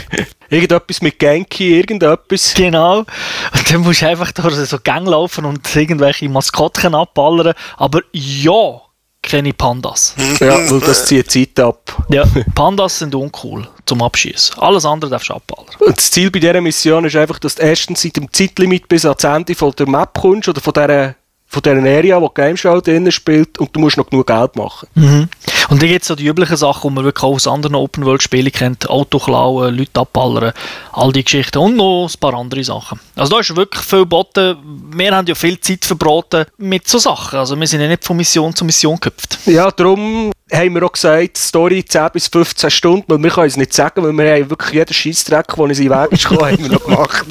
irgendetwas 0.48 1.02
mit 1.02 1.18
Genki, 1.18 1.78
irgendetwas. 1.78 2.54
Genau. 2.54 2.98
Und 3.00 3.70
dann 3.70 3.80
musst 3.80 4.02
du 4.02 4.08
einfach 4.08 4.32
durch 4.32 4.54
so 4.54 4.78
Gang 4.82 5.06
laufen 5.06 5.44
und 5.44 5.74
irgendwelche 5.74 6.28
Maskottchen 6.28 6.94
abballern. 6.94 7.54
Aber 7.76 8.00
ja, 8.12 8.80
keine 9.22 9.52
Pandas. 9.52 10.14
ja, 10.40 10.58
weil 10.70 10.80
das 10.80 11.06
zieht 11.06 11.30
Zeit 11.30 11.58
ab. 11.60 12.04
Ja, 12.10 12.24
Pandas 12.54 12.98
sind 12.98 13.14
uncool 13.14 13.66
zum 13.86 14.02
Abschießen. 14.02 14.58
Alles 14.58 14.84
andere 14.84 15.10
darfst 15.10 15.28
du 15.30 15.34
abballern. 15.34 15.74
Und 15.78 15.96
das 15.96 16.10
Ziel 16.10 16.30
bei 16.30 16.40
dieser 16.40 16.60
Mission 16.60 17.04
ist 17.04 17.16
einfach, 17.16 17.38
dass 17.38 17.54
du 17.54 17.62
erstens 17.62 18.02
seit 18.02 18.16
dem 18.16 18.30
Zeitlimit 18.32 18.88
bis 18.88 19.04
ans 19.04 19.24
Ende 19.24 19.54
von 19.54 19.72
der 19.72 19.88
Map 19.88 20.12
kommst 20.20 20.48
oder 20.48 20.60
von 20.60 20.72
dieser 20.72 21.14
von 21.52 21.60
dieser 21.60 21.76
Area, 21.76 22.18
wo 22.20 22.28
die 22.28 22.34
Game 22.34 22.56
Show 22.56 22.80
drin 22.80 23.12
spielt 23.12 23.58
und 23.58 23.76
du 23.76 23.80
musst 23.80 23.98
noch 23.98 24.08
genug 24.08 24.26
Geld 24.26 24.56
machen. 24.56 24.88
Mhm. 24.94 25.28
Und 25.68 25.82
dann 25.82 25.88
gibt 25.88 26.02
es 26.02 26.08
so 26.08 26.14
die 26.14 26.26
üblichen 26.26 26.56
Sachen, 26.56 26.90
die 26.90 26.94
man 26.94 27.04
wirklich 27.04 27.22
auch 27.22 27.34
aus 27.34 27.46
anderen 27.46 27.74
Open-World-Spielen 27.74 28.52
kennt. 28.52 28.88
Auto 28.88 29.18
klauen, 29.18 29.76
Leute 29.76 30.00
abballern, 30.00 30.52
all 30.92 31.12
die 31.12 31.24
Geschichten 31.24 31.58
und 31.58 31.76
noch 31.76 32.08
ein 32.08 32.20
paar 32.20 32.34
andere 32.34 32.64
Sachen. 32.64 33.00
Also 33.16 33.34
da 33.34 33.40
ist 33.40 33.54
wirklich 33.56 33.84
viel 33.84 34.00
geboten. 34.00 34.56
Wir 34.94 35.14
haben 35.14 35.26
ja 35.26 35.34
viel 35.34 35.58
Zeit 35.60 35.84
verbraten 35.84 36.46
mit 36.58 36.88
so 36.88 36.98
Sachen. 36.98 37.38
Also 37.38 37.58
wir 37.58 37.66
sind 37.66 37.80
ja 37.80 37.88
nicht 37.88 38.04
von 38.04 38.16
Mission 38.16 38.54
zu 38.54 38.64
Mission 38.64 38.98
gehüpft. 39.00 39.38
Ja, 39.46 39.70
darum 39.70 40.32
haben 40.52 40.74
wir 40.74 40.82
auch 40.82 40.92
gesagt, 40.92 41.38
Story 41.38 41.84
10 41.84 42.10
bis 42.12 42.28
15 42.28 42.70
Stunden, 42.70 43.04
weil 43.06 43.22
wir 43.22 43.30
können 43.30 43.46
es 43.46 43.56
nicht 43.56 43.72
sagen, 43.72 44.02
weil 44.02 44.12
wir 44.12 44.34
haben 44.34 44.50
wirklich 44.50 44.74
jeden 44.74 44.92
Scheissdreck, 44.92 45.46
der 45.48 45.58
uns 45.58 45.78
in 45.78 45.88
den 45.88 45.98
Weg 45.98 46.12
ist 46.12 46.28
gekommen, 46.28 46.52
haben 46.52 46.62
wir 46.62 46.68
noch 46.68 46.84
gemacht. 46.84 47.26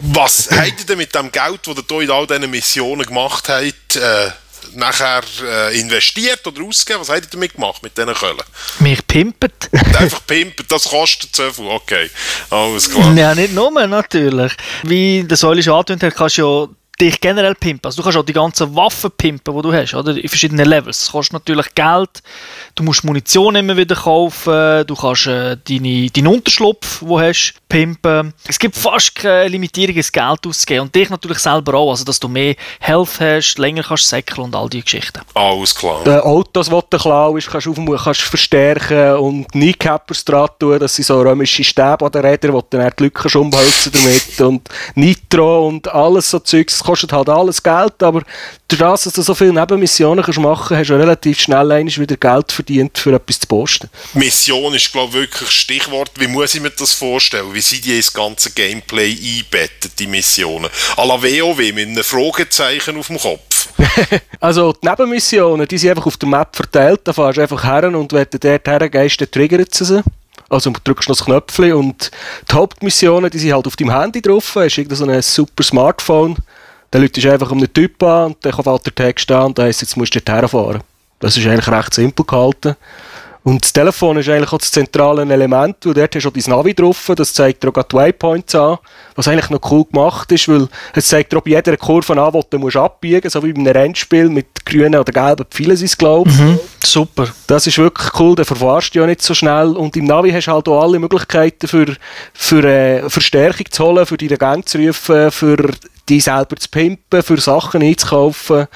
Was 0.00 0.48
habt 0.50 0.80
ihr 0.80 0.86
denn 0.86 0.98
mit 0.98 1.14
dem 1.14 1.32
Geld, 1.32 1.60
das 1.66 1.76
ihr 1.76 1.84
hier 1.88 2.02
in 2.02 2.10
all 2.10 2.26
diesen 2.26 2.50
Missionen 2.50 3.06
gemacht 3.06 3.48
habt, 3.48 3.96
äh, 3.96 4.30
nachher 4.74 5.22
äh, 5.42 5.78
investiert 5.80 6.46
oder 6.46 6.62
ausgegeben? 6.62 7.00
Was 7.00 7.08
habt 7.08 7.24
ihr 7.24 7.30
damit 7.30 7.54
gemacht, 7.54 7.82
mit 7.82 7.96
diesen 7.96 8.14
Köln? 8.14 8.38
Mich 8.80 9.06
pimpet. 9.06 9.68
Einfach 9.98 10.26
pimpet, 10.26 10.70
das 10.70 10.84
kostet 10.84 11.34
so 11.34 11.50
viel, 11.50 11.66
okay. 11.66 12.10
Alles 12.50 12.90
klar. 12.90 13.12
Ja, 13.14 13.34
nicht 13.34 13.52
nur, 13.52 13.70
natürlich. 13.86 14.52
Wie 14.82 15.24
der 15.24 15.36
Säule 15.36 15.62
schon 15.62 15.74
angedeutet 15.74 16.02
hat, 16.04 16.14
kannst 16.16 16.38
du 16.38 16.42
ja 16.42 16.68
dich 17.00 17.20
generell 17.20 17.54
pimpen. 17.54 17.86
Also 17.86 17.96
du 17.96 18.02
kannst 18.04 18.18
auch 18.18 18.24
die 18.24 18.32
ganzen 18.32 18.74
Waffen 18.76 19.10
pimpen, 19.10 19.54
die 19.54 19.62
du 19.62 19.72
hast, 19.72 19.94
oder? 19.94 20.16
In 20.16 20.28
verschiedenen 20.28 20.66
Levels. 20.66 21.00
Das 21.00 21.12
kostet 21.12 21.32
natürlich 21.34 21.74
Geld. 21.74 22.22
Du 22.74 22.82
musst 22.82 23.04
Munition 23.04 23.56
immer 23.56 23.76
wieder 23.76 23.96
kaufen. 23.96 24.86
Du 24.86 24.94
kannst 24.94 25.26
äh, 25.26 25.56
deine, 25.56 26.10
deinen 26.10 26.26
Unterschlupf, 26.28 27.00
den 27.00 27.08
du 27.08 27.20
hast, 27.20 27.54
pimpen. 27.72 28.34
Es 28.46 28.58
gibt 28.58 28.76
fast 28.76 29.14
keine 29.14 29.48
Limitierung, 29.48 29.96
das 29.96 30.12
Geld 30.12 30.46
auszugeben. 30.46 30.82
Und 30.82 30.94
dich 30.94 31.08
natürlich 31.08 31.38
selber 31.38 31.74
auch, 31.74 31.90
also 31.90 32.04
dass 32.04 32.20
du 32.20 32.28
mehr 32.28 32.54
Health 32.80 33.18
hast, 33.18 33.58
länger 33.58 33.82
kannst 33.82 34.08
säckeln 34.08 34.44
und 34.44 34.54
all 34.54 34.68
diese 34.68 34.84
Geschichten. 34.84 35.22
Alles 35.32 35.74
klar. 35.74 36.02
Die 36.04 36.10
Autos, 36.10 36.66
die 36.68 36.80
du 36.90 36.98
klaust, 36.98 37.48
kannst 37.48 37.66
du 37.66 37.72
auf, 37.72 38.04
kannst 38.04 38.20
verstärken 38.20 39.16
und 39.16 39.50
Kneecappers 39.52 40.22
dran 40.22 40.50
tun. 40.58 40.78
Das 40.78 40.94
sind 40.94 41.06
so 41.06 41.18
römische 41.18 41.64
Stäbe 41.64 42.04
an 42.04 42.12
den 42.12 42.26
Rädern, 42.26 42.52
wo 42.52 42.60
du 42.60 42.66
dann 42.76 42.92
die 42.98 43.04
Lücken 43.04 43.40
umholzen 43.40 43.92
damit. 43.92 44.40
und 44.40 44.68
Nitro 44.94 45.68
und 45.68 45.88
alles 45.88 46.30
so 46.30 46.40
Zeugs. 46.40 46.78
Das 46.78 46.86
kostet 46.86 47.12
halt 47.12 47.30
alles 47.30 47.62
Geld, 47.62 48.02
aber 48.02 48.22
durch 48.68 48.80
das, 48.80 49.04
dass 49.04 49.14
du 49.14 49.22
so 49.22 49.34
viele 49.34 49.52
Nebenmissionen 49.52 50.22
kannst 50.22 50.40
machen 50.40 50.68
kannst, 50.68 50.80
hast 50.80 50.90
du 50.90 50.98
relativ 50.98 51.40
schnell 51.40 51.70
wieder 51.86 52.16
Geld 52.16 52.52
verdient, 52.52 52.98
für 52.98 53.14
etwas 53.14 53.40
zu 53.40 53.46
posten. 53.46 53.88
Mission 54.14 54.74
ist, 54.74 54.92
glaube 54.92 55.08
ich, 55.08 55.14
wirklich 55.14 55.50
Stichwort. 55.50 56.10
Wie 56.16 56.26
muss 56.26 56.54
ich 56.54 56.60
mir 56.60 56.70
das 56.70 56.92
vorstellen? 56.92 57.52
Wie 57.52 57.61
sind 57.68 57.84
die 57.84 57.96
ins 57.96 58.12
ganze 58.12 58.50
Gameplay 58.50 59.10
einbettet, 59.12 59.98
die 59.98 60.06
Missionen? 60.06 60.70
A 60.96 61.04
la 61.04 61.22
WoW 61.22 61.58
mit 61.58 61.88
einem 61.88 62.04
Fragezeichen 62.04 62.96
auf 62.98 63.06
dem 63.06 63.18
Kopf. 63.18 63.68
also 64.40 64.72
die 64.72 64.88
Nebenmissionen, 64.88 65.66
die 65.66 65.78
sind 65.78 65.90
einfach 65.90 66.06
auf 66.06 66.16
der 66.16 66.28
Map 66.28 66.54
verteilt. 66.54 67.00
Da 67.04 67.12
fährst 67.12 67.38
du 67.38 67.42
einfach 67.42 67.64
her 67.64 67.84
und 67.84 68.12
wenn 68.12 68.26
du 68.30 68.38
dort 68.38 68.66
hergehst, 68.66 69.20
dann 69.20 69.30
triggert 69.30 69.74
sie 69.74 70.02
also 70.52 70.70
du 70.70 70.80
drückst 70.84 71.08
noch 71.08 71.16
das 71.16 71.24
Knöpfchen 71.24 71.72
und 71.72 72.10
die 72.50 72.54
Hauptmissionen, 72.54 73.30
die 73.30 73.38
sind 73.38 73.54
halt 73.54 73.66
auf 73.66 73.74
deinem 73.74 73.98
Handy 73.98 74.20
drauf. 74.20 74.54
Hast 74.54 74.76
so 74.90 75.06
ein 75.06 75.22
super 75.22 75.62
Smartphone. 75.62 76.36
Dann 76.90 77.00
läutest 77.00 77.24
du 77.24 77.32
einfach 77.32 77.50
um 77.50 77.58
einen 77.58 77.72
Typ 77.72 78.02
an 78.02 78.26
und 78.26 78.36
dann 78.44 78.52
kommt 78.52 78.86
der 78.86 78.94
Text 78.94 79.30
an 79.30 79.46
und 79.46 79.58
dann 79.58 79.66
heisst 79.66 79.80
jetzt 79.80 79.96
musst 79.96 80.14
du 80.14 80.20
dort 80.20 80.42
herfahren. 80.42 80.82
Das 81.20 81.38
ist 81.38 81.46
eigentlich 81.46 81.68
recht 81.68 81.94
simpel 81.94 82.26
gehalten. 82.26 82.76
Und 83.44 83.64
das 83.64 83.72
Telefon 83.72 84.18
ist 84.18 84.28
eigentlich 84.28 84.52
auch 84.52 84.58
das 84.58 84.70
zentrale 84.70 85.22
Element, 85.22 85.76
weil 85.84 85.94
dort 85.94 86.14
hast 86.14 86.24
du 86.24 86.28
auch 86.28 86.32
dein 86.32 86.44
Navi 86.46 86.74
drauf, 86.74 87.10
das 87.16 87.34
zeigt 87.34 87.64
dir 87.64 87.70
auch 87.70 87.82
die 87.82 87.96
Waypoints 87.96 88.54
an, 88.54 88.78
was 89.16 89.26
eigentlich 89.26 89.50
noch 89.50 89.60
cool 89.70 89.84
gemacht 89.84 90.30
ist, 90.30 90.46
weil 90.48 90.68
es 90.94 91.08
zeigt 91.08 91.32
dir 91.32 91.38
auch 91.38 91.42
bei 91.42 91.50
jeder 91.50 91.76
Kurve 91.76 92.12
an, 92.12 92.32
wo 92.32 92.44
du 92.48 92.58
musst 92.58 92.76
abbiegen 92.76 93.20
musst, 93.24 93.32
so 93.32 93.42
wie 93.42 93.52
bei 93.52 93.60
einem 93.60 93.72
Rennspiel 93.72 94.28
mit 94.28 94.64
grünen 94.64 94.94
oder 94.94 95.12
gelben 95.12 95.44
Pfeilen 95.50 95.76
sind 95.76 95.98
glaube 95.98 96.30
ich. 96.30 96.38
Mhm, 96.38 96.60
super. 96.84 97.28
Das 97.48 97.66
ist 97.66 97.78
wirklich 97.78 98.10
cool, 98.18 98.36
da 98.36 98.44
verfahrst 98.44 98.94
du 98.94 99.00
ja 99.00 99.06
nicht 99.06 99.22
so 99.22 99.34
schnell. 99.34 99.76
Und 99.76 99.96
im 99.96 100.04
Navi 100.04 100.30
hast 100.30 100.46
du 100.46 100.52
halt 100.52 100.68
auch 100.68 100.82
alle 100.82 101.00
Möglichkeiten 101.00 101.66
für, 101.66 101.96
für 102.32 102.64
äh, 102.64 103.10
Verstärkung 103.10 103.66
zu 103.70 103.84
holen, 103.84 104.06
für 104.06 104.16
die 104.16 104.28
Gang 104.28 104.68
zu 104.68 104.78
rufen, 104.78 105.32
für 105.32 105.70
die 106.08 106.20
selber 106.20 106.56
zu 106.56 106.68
pimpen, 106.68 107.22
für 107.22 107.40
Sachen 107.40 107.82
einzukaufen. 107.82 108.68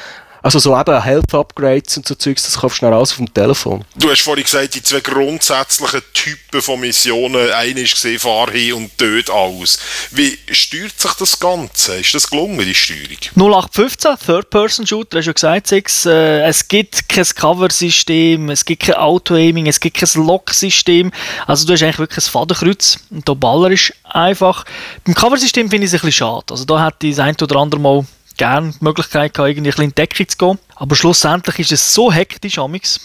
Also 0.47 0.61
so 0.61 0.79
eben 0.79 1.03
Health-Upgrades 1.03 1.97
und 1.97 2.07
so 2.07 2.15
Zeugs, 2.15 2.45
das 2.45 2.59
kaufst 2.59 2.77
du 2.77 2.79
schnell 2.79 2.93
alles 2.93 3.11
auf 3.11 3.17
dem 3.17 3.35
Telefon. 3.35 3.85
Du 3.97 4.09
hast 4.09 4.21
vorhin 4.21 4.45
gesagt, 4.45 4.77
die 4.77 4.83
zwei 4.85 5.01
grundsätzlichen 5.01 6.03
Typen 6.15 6.63
von 6.63 6.79
Missionen, 6.79 7.51
eine 7.51 7.81
ist 7.81 7.95
gesehen, 7.95 8.21
fahr 8.21 8.49
hin 8.53 8.75
und 8.75 8.97
töt 8.97 9.29
alles. 9.29 9.81
Wie 10.13 10.39
steuert 10.53 11.01
sich 11.01 11.13
das 11.15 11.41
Ganze? 11.41 11.97
Ist 11.97 12.15
das 12.15 12.31
gelungen, 12.31 12.61
die 12.61 12.77
Steuerung? 12.77 13.19
0815, 13.35 14.19
Third-Person-Shooter, 14.25 15.19
hast 15.19 15.25
du 15.25 15.31
ja 15.31 15.33
gesagt, 15.33 15.67
Six. 15.67 16.07
Äh, 16.07 16.43
es 16.43 16.69
gibt 16.69 17.09
kein 17.09 17.25
Cover-System, 17.25 18.49
es 18.51 18.65
gibt 18.65 18.85
kein 18.85 18.95
Auto-Aiming, 18.95 19.67
es 19.67 19.81
gibt 19.81 19.97
kein 19.97 20.25
Lock-System. 20.25 21.11
Also 21.49 21.67
du 21.67 21.73
hast 21.73 21.83
eigentlich 21.83 21.99
wirklich 21.99 22.25
ein 22.25 22.31
Fadenkreuz 22.31 23.01
und 23.11 23.27
der 23.27 23.35
Baller 23.35 23.73
ist 23.73 23.93
einfach. 24.05 24.65
Beim 25.05 25.17
Cover-System 25.17 25.69
finde 25.69 25.87
ich 25.87 25.93
es 25.93 26.01
ein 26.01 26.07
bisschen 26.07 26.25
schade. 26.25 26.45
Also 26.51 26.65
da 26.65 26.79
hat 26.79 27.03
das 27.03 27.19
ein 27.19 27.35
oder 27.35 27.57
andere 27.57 27.81
Mal 27.81 28.07
gerne 28.37 28.73
die 28.73 28.85
Möglichkeit 28.85 29.35
gehabt, 29.35 29.51
irgendwie 29.51 29.85
in 29.85 29.95
Deckung 29.95 30.29
zu 30.29 30.37
gehen. 30.37 30.59
Aber 30.75 30.97
schlussendlich 30.97 31.59
ist 31.59 31.73
es 31.73 31.95
so 31.95 32.13
hektisch, 32.13 32.59
amix, 32.59 33.01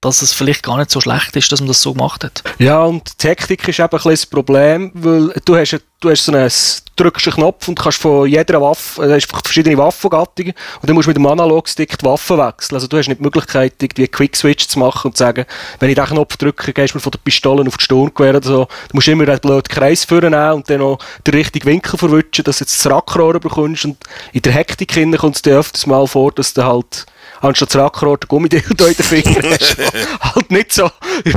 dass 0.00 0.22
es 0.22 0.32
vielleicht 0.32 0.62
gar 0.62 0.78
nicht 0.78 0.90
so 0.90 1.00
schlecht 1.00 1.34
ist, 1.36 1.50
dass 1.50 1.60
man 1.60 1.68
das 1.68 1.82
so 1.82 1.92
gemacht 1.92 2.24
hat. 2.24 2.42
Ja, 2.58 2.82
und 2.82 3.22
die 3.22 3.28
Hektik 3.28 3.66
ist 3.66 3.78
eben 3.78 3.84
ein 3.84 3.90
bisschen 3.90 4.10
das 4.10 4.26
Problem, 4.26 4.90
weil 4.94 5.32
du 5.44 5.56
hast, 5.56 5.80
du 6.00 6.10
hast 6.10 6.24
so 6.24 6.32
einen, 6.32 6.50
drückst 6.96 7.28
einen 7.28 7.36
Knopf 7.36 7.68
und 7.68 7.78
kannst 7.78 7.98
von 7.98 8.26
jeder 8.26 8.60
Waffe, 8.60 9.04
äh, 9.04 9.14
hast 9.14 9.30
verschiedene 9.30 9.76
Waffengattungen 9.78 10.54
und 10.80 10.88
dann 10.88 10.94
musst 10.94 11.06
du 11.06 11.10
mit 11.10 11.16
dem 11.16 11.26
Analogstick 11.26 11.98
die 11.98 12.04
Waffen 12.04 12.38
wechseln. 12.38 12.76
Also 12.76 12.86
du 12.86 12.96
hast 12.96 13.08
nicht 13.08 13.20
die 13.20 13.24
Möglichkeit, 13.24 13.74
irgendwie 13.80 14.08
Quick-Switch 14.08 14.66
zu 14.66 14.78
machen 14.78 15.08
und 15.08 15.16
zu 15.16 15.24
sagen, 15.24 15.44
wenn 15.78 15.90
ich 15.90 15.96
diesen 15.96 16.10
Knopf 16.10 16.36
drücke, 16.36 16.72
gehst 16.72 16.94
du 16.94 16.98
mir 16.98 17.02
von 17.02 17.12
der 17.12 17.18
Pistole 17.18 17.66
auf 17.66 17.76
die 17.76 17.84
Sturmgewehr 17.84 18.36
oder 18.36 18.42
so. 18.42 18.64
Du 18.64 18.94
musst 18.94 19.08
immer 19.08 19.28
einen 19.28 19.40
blöden 19.40 19.68
Kreis 19.68 20.04
führen 20.04 20.34
und 20.34 20.70
dann 20.70 20.78
noch 20.80 20.98
den 21.26 21.34
richtigen 21.34 21.66
Winkel 21.66 21.98
verwischen, 21.98 22.44
dass 22.44 22.58
du 22.58 22.64
jetzt 22.64 22.84
das 22.84 22.90
Rackrohr 22.90 23.38
bekommst 23.38 23.84
und 23.84 23.96
in 24.32 24.42
der 24.42 24.52
Hektik 24.52 24.96
kommt 25.18 25.36
es 25.36 25.42
dir 25.42 25.58
öfters 25.58 25.86
mal 25.86 26.06
vor, 26.06 26.32
dass 26.32 26.54
du 26.54 26.64
halt 26.64 27.06
anstatt 27.40 27.74
das 27.74 27.80
Rackrot 27.80 28.24
ein 28.24 28.28
Gummidildo 28.28 28.86
in 28.86 28.94
den 28.94 29.04
Finger 29.04 29.50
hast, 29.50 29.76
halt 30.20 30.50
nicht 30.50 30.72
so, 30.72 30.90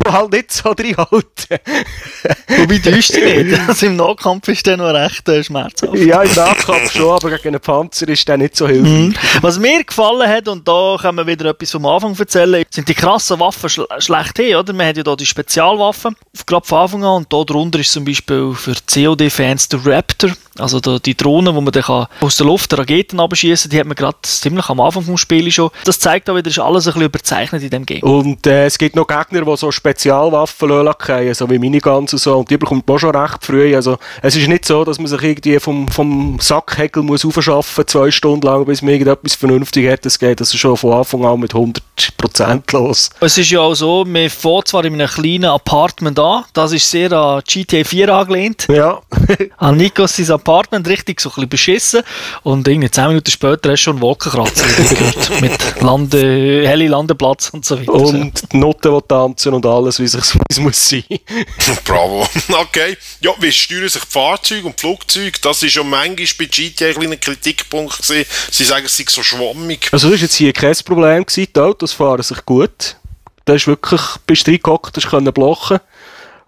halt 0.07 0.31
nicht 0.31 0.51
so 0.51 0.69
reinhalten. 0.69 1.59
Wobei 2.57 2.77
täuscht 2.79 3.15
dich 3.15 3.45
nicht. 3.45 3.59
Also 3.67 3.85
im 3.85 3.95
Nahkampf 3.95 4.47
ist 4.47 4.65
der 4.65 4.77
noch 4.77 4.93
recht 4.93 5.27
äh, 5.29 5.43
schmerzhaft. 5.43 5.95
Ja, 5.95 6.21
im 6.21 6.33
Nahkampf 6.33 6.91
schon, 6.91 7.11
aber 7.11 7.31
gegen 7.31 7.49
einen 7.49 7.59
Panzer 7.59 8.07
ist 8.07 8.27
der 8.27 8.37
nicht 8.37 8.55
so 8.55 8.67
hilfreich. 8.67 8.91
Mhm. 8.91 9.15
Was 9.41 9.59
mir 9.59 9.83
gefallen 9.83 10.29
hat, 10.29 10.47
und 10.47 10.67
da 10.67 10.97
können 10.99 11.17
wir 11.17 11.27
wieder 11.27 11.49
etwas 11.49 11.71
vom 11.71 11.85
Anfang 11.85 12.17
erzählen, 12.17 12.65
sind 12.69 12.87
die 12.87 12.93
krassen 12.93 13.39
Waffen 13.39 13.69
schl 13.69 13.85
schlechthin, 13.99 14.55
oder? 14.55 14.73
Man 14.73 14.87
hat 14.87 14.97
ja 14.97 15.03
hier 15.03 15.15
die 15.15 15.25
Spezialwaffen, 15.25 16.15
gerade 16.45 16.65
von 16.65 16.79
Anfang 16.79 17.03
an, 17.03 17.15
und 17.17 17.33
da 17.33 17.43
drunter 17.43 17.79
ist 17.79 17.91
zum 17.91 18.05
Beispiel 18.05 18.53
für 18.53 18.75
COD-Fans 18.87 19.69
der 19.69 19.85
Raptor, 19.85 20.31
also 20.59 20.79
die, 20.79 20.99
die 21.01 21.17
Drohne, 21.17 21.53
wo 21.55 21.61
man 21.61 21.71
dann 21.71 22.07
aus 22.21 22.37
der 22.37 22.45
Luft 22.45 22.77
Raketen 22.77 23.19
abschießen 23.19 23.69
die 23.69 23.79
hat 23.79 23.87
man 23.87 23.95
gerade 23.95 24.17
ziemlich 24.23 24.69
am 24.69 24.79
Anfang 24.79 25.03
vom 25.03 25.17
Spiel 25.17 25.51
schon. 25.51 25.69
Das 25.85 25.99
zeigt 25.99 26.29
auch 26.29 26.35
wieder, 26.35 26.49
ist 26.49 26.59
alles 26.59 26.87
ein 26.87 26.93
bisschen 26.93 27.05
überzeichnet 27.07 27.63
in 27.63 27.69
dem 27.69 27.85
Game. 27.85 28.03
Und 28.03 28.45
äh, 28.47 28.65
es 28.65 28.77
gibt 28.77 28.95
noch 28.95 29.07
Gegner, 29.07 29.45
die 29.45 29.57
so 29.57 29.71
Spezialwaffen 29.71 30.69
lassen, 30.69 31.33
so 31.33 31.49
wie 31.49 31.59
Miniguns 31.59 32.13
und 32.13 32.19
so, 32.19 32.37
und 32.37 32.49
die 32.49 32.57
bekommt 32.57 32.87
man 32.87 32.99
schon 32.99 33.15
recht 33.15 33.45
früh. 33.45 33.75
Also 33.75 33.97
es 34.21 34.35
ist 34.35 34.47
nicht 34.47 34.65
so, 34.65 34.83
dass 34.83 34.99
man 34.99 35.07
sich 35.07 35.21
irgendwie 35.21 35.59
vom, 35.59 35.87
vom 35.87 36.37
Sackheckel 36.39 37.03
muss 37.03 37.25
aufschaffen, 37.25 37.87
zwei 37.87 38.11
Stunden 38.11 38.45
lang, 38.45 38.65
bis 38.65 38.81
man 38.81 38.91
irgendetwas 38.91 39.35
vernünftig 39.35 39.89
hat. 39.89 40.05
Es 40.05 40.19
geht 40.19 40.39
also 40.39 40.57
schon 40.57 40.77
von 40.77 40.93
Anfang 40.93 41.25
an 41.25 41.39
mit 41.39 41.53
100% 41.53 42.73
los. 42.73 43.09
Es 43.19 43.37
ist 43.37 43.49
ja 43.49 43.61
auch 43.61 43.75
so, 43.75 44.05
man 44.05 44.29
fährt 44.29 44.67
zwar 44.67 44.85
in 44.85 44.93
einem 44.93 45.07
kleinen 45.07 45.45
Apartment 45.45 46.19
an, 46.19 46.45
das 46.53 46.71
ist 46.71 46.89
sehr 46.89 47.11
an 47.11 47.41
GTA 47.47 47.83
4 47.83 48.13
angelehnt. 48.13 48.67
Ja. 48.69 49.01
an 49.57 49.77
Nikos 49.77 50.29
Apartment 50.29 50.48
Apartment 50.49 50.87
richtig 50.87 51.21
so 51.21 51.29
ein 51.29 51.33
bisschen 51.33 51.49
beschissen 51.49 52.03
und 52.41 52.67
irgendwie 52.67 52.89
10 52.89 53.07
Minuten 53.07 53.29
später 53.29 53.71
hast 53.71 53.81
du 53.81 53.83
schon 53.83 54.01
Wolkenkratzer 54.01 54.65
gehört. 54.65 55.41
mit 55.41 55.81
Lande, 55.81 56.67
helle 56.67 56.87
Landeplatz 56.87 57.49
und 57.49 57.65
so 57.65 57.79
weiter. 57.79 57.93
Und 57.93 58.51
die 58.51 58.57
Noten, 58.57 58.91
die 58.91 59.07
tanzen 59.07 59.53
und 59.53 59.65
alles, 59.65 59.99
wie 59.99 60.03
es 60.49 60.59
muss 60.59 60.89
sein. 60.89 61.03
Bravo. 61.85 62.27
Okay. 62.49 62.97
Ja, 63.21 63.31
wie 63.39 63.51
steuern 63.51 63.89
sich 63.89 64.01
die 64.01 64.11
Fahrzeuge 64.11 64.65
und 64.65 64.75
die 64.75 64.81
Flugzeuge? 64.81 65.39
Das 65.39 65.61
ist 65.61 65.75
ja 65.75 65.83
manchmal 65.83 66.27
bei 66.39 66.45
GTA 66.45 66.99
ein 66.99 67.19
Kritikpunkt 67.19 68.01
gewesen. 68.01 68.25
Sie 68.49 68.63
sagen, 68.63 68.85
es 68.87 68.97
sei 68.97 69.05
so 69.07 69.21
schwammig. 69.21 69.87
Also 69.91 70.09
das 70.09 70.17
war 70.17 70.23
jetzt 70.23 70.35
hier 70.35 70.53
kein 70.53 70.75
Problem 70.83 71.25
gewesen. 71.25 71.47
Die 71.55 71.59
Autos 71.59 71.93
fahren 71.93 72.23
sich 72.23 72.43
gut. 72.45 72.95
Da 73.45 73.53
ist 73.53 73.67
wirklich, 73.67 74.01
bist 74.25 74.47
du 74.47 74.51
reingehockt, 74.51 74.97
hast 74.97 75.09
können 75.09 75.31
blocken. 75.31 75.79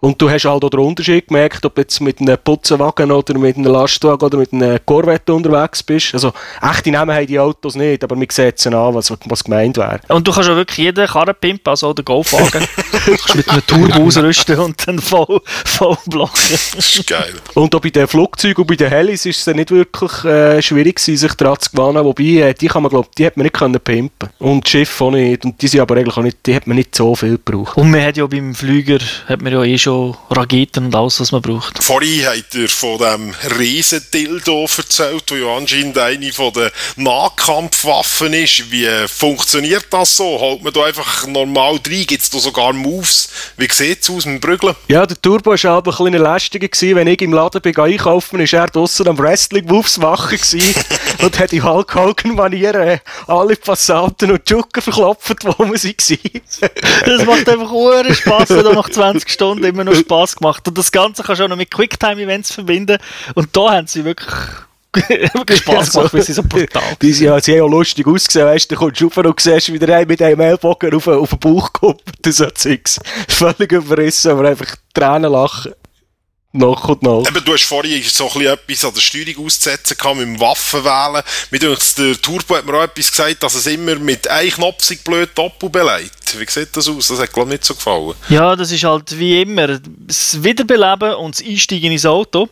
Und 0.01 0.19
du 0.19 0.29
hast 0.31 0.45
halt 0.45 0.63
auch 0.63 0.69
den 0.69 0.79
Unterschied 0.79 1.27
gemerkt, 1.27 1.63
ob 1.63 1.75
du 1.75 1.81
jetzt 1.81 2.01
mit 2.01 2.19
einem 2.19 2.35
Putzenwagen 2.43 3.11
oder 3.11 3.37
mit 3.37 3.55
einem 3.55 3.71
Lastwagen 3.71 4.25
oder 4.25 4.39
mit 4.39 4.51
einem 4.51 4.79
Corvette 4.83 5.31
unterwegs 5.31 5.83
bist. 5.83 6.15
Also, 6.15 6.33
echte 6.59 6.89
Namen 6.89 7.15
haben 7.15 7.27
die 7.27 7.39
Autos 7.39 7.75
nicht, 7.75 8.03
aber 8.03 8.15
man 8.15 8.25
sieht 8.31 8.57
es 8.57 8.65
an, 8.65 8.95
was, 8.95 9.13
was 9.25 9.43
gemeint 9.43 9.77
wäre. 9.77 9.99
Und 10.07 10.27
du 10.27 10.31
kannst 10.31 10.49
ja 10.49 10.55
wirklich 10.55 10.79
jeden 10.79 11.05
Karren 11.05 11.35
pimpen, 11.39 11.69
also 11.69 11.93
den 11.93 12.03
Golfwagen. 12.03 12.67
du 12.91 12.99
kannst 13.05 13.35
mit 13.35 13.49
einem 13.49 13.65
Turbo 13.65 14.03
ausrüsten 14.03 14.59
und 14.59 14.87
dann 14.87 14.99
voll, 14.99 15.41
voll 15.45 15.97
blocken. 16.07 16.59
Das 16.75 16.95
ist 16.95 17.07
geil. 17.07 17.33
Und 17.53 17.75
auch 17.75 17.79
bei 17.79 17.89
den 17.89 18.07
Flugzeugen 18.07 18.61
und 18.61 18.67
bei 18.67 18.75
den 18.75 18.89
Helis 18.89 19.25
ist 19.25 19.47
es 19.47 19.53
nicht 19.53 19.71
wirklich 19.71 20.23
äh, 20.25 20.61
schwierig 20.61 20.95
gewesen, 20.97 21.17
sich 21.17 21.33
daran 21.33 21.59
zu 21.59 21.69
gewöhnen. 21.71 22.03
Wobei, 22.03 22.23
äh, 22.23 22.53
die 22.53 22.67
kann 22.67 22.83
man, 22.83 22.89
glaub, 22.89 23.13
die 23.15 23.25
hat 23.25 23.37
man 23.37 23.43
nicht 23.43 23.55
können 23.55 23.79
pimpen. 23.79 24.29
Und 24.39 24.65
das 24.65 24.71
Schiff 24.71 25.01
auch 25.01 25.11
nicht. 25.11 25.45
Und 25.45 25.61
die 25.61 25.67
sind 25.67 25.79
aber 25.79 25.95
eigentlich 25.97 26.17
auch 26.17 26.23
nicht, 26.23 26.37
die 26.45 26.55
hat 26.55 26.67
man 26.67 26.77
nicht 26.77 26.95
so 26.95 27.15
viel 27.15 27.37
gebraucht. 27.43 27.77
Und 27.77 27.91
man 27.91 28.03
hat 28.03 28.17
ja 28.17 28.25
beim 28.25 28.55
Flüger, 28.55 28.99
hat 29.27 29.41
man 29.41 29.53
ja 29.53 29.63
eh 29.63 29.77
schon 29.77 29.91
schon 29.91 30.17
Raketen 30.29 30.85
und 30.85 30.95
alles, 30.95 31.19
was 31.19 31.31
man 31.31 31.41
braucht. 31.41 31.83
Vorhin 31.83 32.25
habt 32.25 32.55
ihr 32.55 32.69
von 32.69 32.97
dem 32.97 33.33
Riesendildo 33.59 34.65
erzählt, 34.77 35.29
der 35.29 35.37
ja 35.37 35.57
anscheinend 35.57 35.97
eine 35.97 36.31
von 36.31 36.53
den 36.53 36.69
Nahkampfwaffen 36.95 38.33
ist. 38.33 38.71
Wie 38.71 38.87
funktioniert 39.07 39.87
das 39.89 40.17
so? 40.17 40.39
Holt 40.39 40.63
man 40.63 40.73
da 40.73 40.85
einfach 40.85 41.27
normal 41.27 41.79
rein? 41.85 42.05
Gibt 42.07 42.23
es 42.23 42.29
da 42.29 42.39
sogar 42.39 42.73
Moves? 42.81 43.29
Wie 43.57 43.67
sieht 43.71 44.01
es 44.01 44.09
aus 44.09 44.25
mit 44.25 44.35
dem 44.35 44.39
Brügeln? 44.41 44.75
Ja, 44.87 45.05
der 45.05 45.19
Turbo 45.21 45.51
war 45.51 45.65
aber 45.65 45.91
ein 45.91 46.05
bisschen 46.05 46.23
lästiger. 46.23 46.67
Gewesen. 46.67 46.95
Wenn 46.95 47.07
ich 47.07 47.21
im 47.21 47.33
Laden 47.33 47.61
bin 47.61 47.77
einkaufen, 47.77 48.39
war 48.39 48.53
er 48.53 48.67
draussen 48.67 49.07
am 49.07 49.17
Wrestling-Moves 49.17 49.97
machen 49.97 50.39
und 51.21 51.39
hat 51.39 51.51
die 51.51 51.61
Hulk 51.61 51.95
Hogan-Manieren 51.95 52.99
alle 53.27 53.55
Passanten 53.55 54.31
und 54.31 54.49
Jucken 54.49 54.81
verklopft, 54.81 55.45
wo 55.45 55.65
man 55.65 55.77
sie 55.77 55.95
war. 55.95 56.69
das 57.05 57.25
macht 57.25 57.49
einfach 57.49 57.71
Spaß, 58.13 58.49
wenn 58.49 58.63
du 58.63 58.73
nach 58.73 58.89
20 58.89 59.29
Stunden 59.29 59.63
immer 59.63 59.83
noch 59.83 59.95
Spaß 59.95 60.35
gemacht. 60.35 60.67
Und 60.67 60.77
das 60.77 60.91
Ganze 60.91 61.23
kannst 61.23 61.39
du 61.39 61.45
auch 61.45 61.49
noch 61.49 61.57
mit 61.57 61.71
Quicktime-Events 61.71 62.53
verbinden. 62.53 62.97
Und 63.35 63.55
da 63.55 63.73
haben 63.73 63.87
sie 63.87 64.05
wirklich 64.05 64.29
wirklich 64.93 65.59
Spaß 65.59 65.91
gemacht, 65.91 66.13
weil 66.13 66.21
sie 66.21 66.33
so 66.33 66.43
brutal 66.43 66.83
Die 67.01 67.13
sind 67.13 67.27
ja 67.27 67.39
sehr 67.39 67.65
lustig 67.67 68.05
ausgesehen, 68.05 68.45
weißt 68.45 68.69
du, 68.69 68.75
da 68.75 68.79
kommst 68.79 69.01
du 69.01 69.05
rauf 69.05 69.17
und 69.17 69.39
siehst 69.39 69.71
wieder 69.71 69.95
einen 69.95 70.07
mit 70.07 70.21
einem 70.21 70.39
Ellbogen 70.39 70.93
auf, 70.93 71.07
auf 71.07 71.29
den 71.29 71.39
Bauch 71.39 71.71
kommt, 71.73 72.01
so 72.25 72.49
Zeugs. 72.49 72.99
Völlig 73.27 73.71
überrissen, 73.71 74.31
aber 74.31 74.49
einfach 74.49 74.75
Tränen 74.93 75.31
lachen. 75.31 75.73
Nach 76.53 76.83
und 76.89 77.01
nach. 77.01 77.25
Eben, 77.25 77.45
du 77.45 77.53
hast 77.53 77.63
vorhin 77.63 78.03
so 78.03 78.25
ein 78.25 78.33
bisschen 78.33 78.53
etwas 78.53 78.83
an 78.85 78.93
der 78.93 78.99
Steuerung 78.99 79.45
auszusetzen 79.45 79.95
gehabt, 79.97 80.17
mit 80.17 80.25
dem 80.27 80.39
Waffenwählen. 80.41 81.23
Mit 81.49 81.63
uns, 81.63 81.95
der 81.95 82.21
Turbo 82.21 82.57
hat 82.57 82.65
mir 82.65 82.73
auch 82.73 82.83
etwas 82.83 83.09
gesagt, 83.09 83.41
dass 83.41 83.55
es 83.55 83.67
immer 83.67 83.95
mit 83.95 84.27
einem 84.27 84.51
Knopf 84.51 84.83
sich 84.83 85.01
blöd 85.01 85.29
doppelt 85.33 85.71
beleidigt. 85.71 86.13
Wie 86.37 86.45
sieht 86.49 86.75
das 86.75 86.89
aus? 86.89 87.07
Das 87.07 87.19
hat, 87.19 87.31
glaube 87.31 87.51
ich, 87.51 87.59
nicht 87.59 87.65
so 87.65 87.73
gefallen. 87.73 88.15
Ja, 88.27 88.53
das 88.57 88.69
ist 88.69 88.83
halt 88.83 89.17
wie 89.17 89.41
immer. 89.41 89.79
Das 89.79 90.43
Wiederbeleben 90.43 91.13
und 91.15 91.39
das 91.39 91.45
Einsteigen 91.45 91.93
ins 91.93 92.05
Auto, 92.05 92.49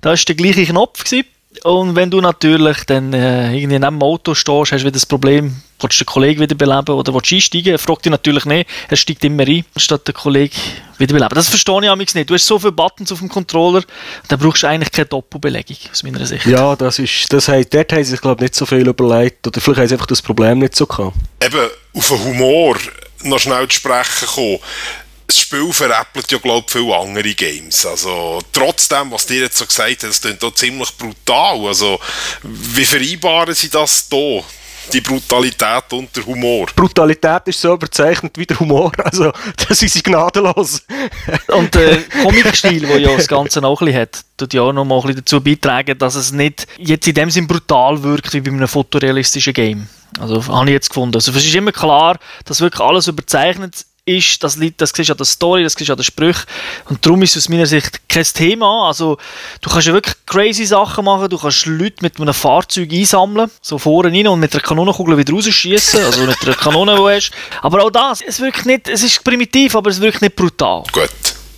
da 0.00 0.10
war 0.10 0.16
der 0.16 0.34
gleiche 0.34 0.64
Knopf. 0.64 1.04
Gewesen. 1.04 1.26
Und 1.64 1.96
wenn 1.96 2.10
du 2.10 2.20
natürlich 2.20 2.84
dann 2.84 3.14
äh, 3.14 3.54
irgendwie 3.56 3.78
neben 3.78 3.98
dem 3.98 4.02
Auto 4.02 4.34
stehst, 4.34 4.72
hast 4.72 4.82
du 4.82 4.86
wieder 4.86 4.90
das 4.90 5.06
Problem, 5.06 5.62
willst 5.80 5.98
du 5.98 6.04
den 6.04 6.06
Kollegen 6.06 6.40
wiederbeleben 6.42 6.94
oder 6.94 7.14
willst 7.14 7.30
du 7.30 7.36
einsteigen? 7.36 7.72
Er 7.72 7.78
fragt 7.78 8.04
dich 8.04 8.10
natürlich 8.10 8.44
nicht, 8.44 8.68
er 8.86 8.96
steigt 8.98 9.24
immer 9.24 9.46
ein, 9.48 9.64
statt 9.74 10.06
den 10.06 10.14
Kollegen 10.14 10.54
wiederbeleben. 10.98 11.34
Das 11.34 11.48
verstehe 11.48 11.80
ich 11.82 11.88
amigs 11.88 12.14
nicht. 12.14 12.28
Du 12.28 12.34
hast 12.34 12.46
so 12.46 12.58
viele 12.58 12.72
Buttons 12.72 13.10
auf 13.12 13.20
dem 13.20 13.30
Controller, 13.30 13.82
dann 14.28 14.38
brauchst 14.38 14.62
du 14.62 14.66
eigentlich 14.66 14.92
keine 14.92 15.06
Doppelbelegung, 15.06 15.78
aus 15.90 16.02
meiner 16.02 16.26
Sicht. 16.26 16.44
Ja, 16.44 16.76
das 16.76 16.98
ist, 16.98 17.32
das 17.32 17.48
haben, 17.48 17.64
dort 17.70 17.92
haben 17.94 18.04
sie 18.04 18.10
sich, 18.10 18.20
glaube 18.20 18.44
ich, 18.44 18.50
nicht 18.50 18.56
so 18.56 18.66
viel 18.66 18.86
überlegt. 18.86 19.46
Oder 19.46 19.58
vielleicht 19.58 19.80
haben 19.80 19.88
sie 19.88 19.94
einfach 19.94 20.06
das 20.06 20.20
Problem 20.20 20.58
nicht 20.58 20.76
so 20.76 20.84
gehabt. 20.84 21.16
Eben, 21.42 21.70
auf 21.94 22.08
den 22.08 22.24
Humor 22.24 22.76
noch 23.22 23.38
schnell 23.38 23.66
zu 23.68 23.76
sprechen 23.76 24.26
kommen 24.26 24.58
das 25.26 25.38
Spiel 25.38 25.72
veräppelt 25.72 26.30
ja, 26.30 26.38
glaube 26.38 26.64
ich, 26.66 26.72
viele 26.72 26.96
andere 26.96 27.34
Games. 27.34 27.86
Also, 27.86 28.40
trotzdem, 28.52 29.10
was 29.10 29.26
dir 29.26 29.42
jetzt 29.42 29.56
so 29.56 29.66
gesagt 29.66 30.02
hast, 30.02 30.04
das 30.04 30.20
klingt 30.20 30.44
auch 30.44 30.54
ziemlich 30.54 30.96
brutal. 30.96 31.66
Also, 31.66 31.98
wie 32.42 32.84
vereinbaren 32.84 33.54
sie 33.54 33.70
das 33.70 34.06
hier? 34.10 34.44
Die 34.92 35.00
Brutalität 35.00 35.90
und 35.92 36.14
der 36.14 36.26
Humor. 36.26 36.66
Brutalität 36.76 37.40
ist 37.46 37.58
so 37.58 37.72
überzeichnet 37.72 38.36
wie 38.36 38.44
der 38.44 38.60
Humor. 38.60 38.92
Also, 39.04 39.32
das 39.56 39.82
ist 39.82 39.94
sie 39.94 40.02
gnadenlos. 40.02 40.82
und 41.48 41.74
der 41.74 42.02
Comic-Stil, 42.22 42.80
der 42.80 42.98
ja 42.98 43.16
das 43.16 43.26
Ganze 43.26 43.64
auch 43.64 43.80
ein 43.80 43.86
bisschen 43.86 44.00
hat, 44.02 44.20
tut 44.36 44.52
ja 44.52 44.60
auch 44.60 44.72
noch 44.74 44.84
mal 44.84 44.96
ein 44.96 45.02
bisschen 45.02 45.16
dazu 45.20 45.40
beitragen, 45.40 45.96
dass 45.96 46.16
es 46.16 46.32
nicht 46.32 46.66
jetzt 46.76 47.08
in 47.08 47.14
dem 47.14 47.30
Sinn 47.30 47.46
brutal 47.46 48.02
wirkt 48.02 48.34
wie 48.34 48.40
bei 48.40 48.50
einem 48.50 48.68
fotorealistischen 48.68 49.54
Game. 49.54 49.88
Also, 50.20 50.46
habe 50.48 50.66
ich 50.66 50.72
jetzt 50.72 50.90
gefunden. 50.90 51.14
Also, 51.14 51.32
es 51.32 51.44
ist 51.46 51.54
immer 51.54 51.72
klar, 51.72 52.18
dass 52.44 52.60
wirklich 52.60 52.82
alles 52.82 53.08
überzeichnet 53.08 53.86
ist, 54.06 54.42
das 54.42 54.58
das 54.76 54.90
siehst 54.90 55.08
du 55.08 55.12
an 55.12 55.16
der 55.16 55.24
Story, 55.24 55.62
das 55.62 55.74
siehst 55.74 55.88
du 55.88 55.92
an 55.92 55.98
den 55.98 56.04
Sprüchen. 56.04 56.44
Und 56.88 57.04
darum 57.04 57.22
ist 57.22 57.36
es 57.36 57.44
aus 57.44 57.48
meiner 57.48 57.66
Sicht 57.66 58.08
kein 58.08 58.24
Thema. 58.24 58.88
Also, 58.88 59.16
du 59.62 59.70
kannst 59.70 59.86
ja 59.86 59.94
wirklich 59.94 60.14
crazy 60.26 60.66
Sachen 60.66 61.04
machen, 61.04 61.28
du 61.30 61.38
kannst 61.38 61.66
Leute 61.66 61.96
mit 62.02 62.20
einem 62.20 62.34
Fahrzeug 62.34 62.92
einsammeln, 62.92 63.50
so 63.62 63.78
vorne 63.78 64.12
rein 64.12 64.28
und 64.28 64.40
mit 64.40 64.52
einer 64.52 64.62
Kanonenkugel 64.62 65.16
wieder 65.16 65.32
rausschießen, 65.32 66.04
also 66.04 66.20
mit 66.26 66.42
einer 66.42 66.54
Kanone, 66.54 66.92
die 66.92 66.98
du 66.98 67.08
hast. 67.08 67.30
Aber 67.62 67.82
auch 67.82 67.90
das, 67.90 68.20
es 68.20 68.40
wirkt 68.40 68.66
nicht, 68.66 68.88
es 68.88 69.02
ist 69.02 69.24
primitiv, 69.24 69.74
aber 69.74 69.90
es 69.90 70.00
wirkt 70.00 70.20
nicht 70.20 70.36
brutal. 70.36 70.84
Gut. 70.92 71.08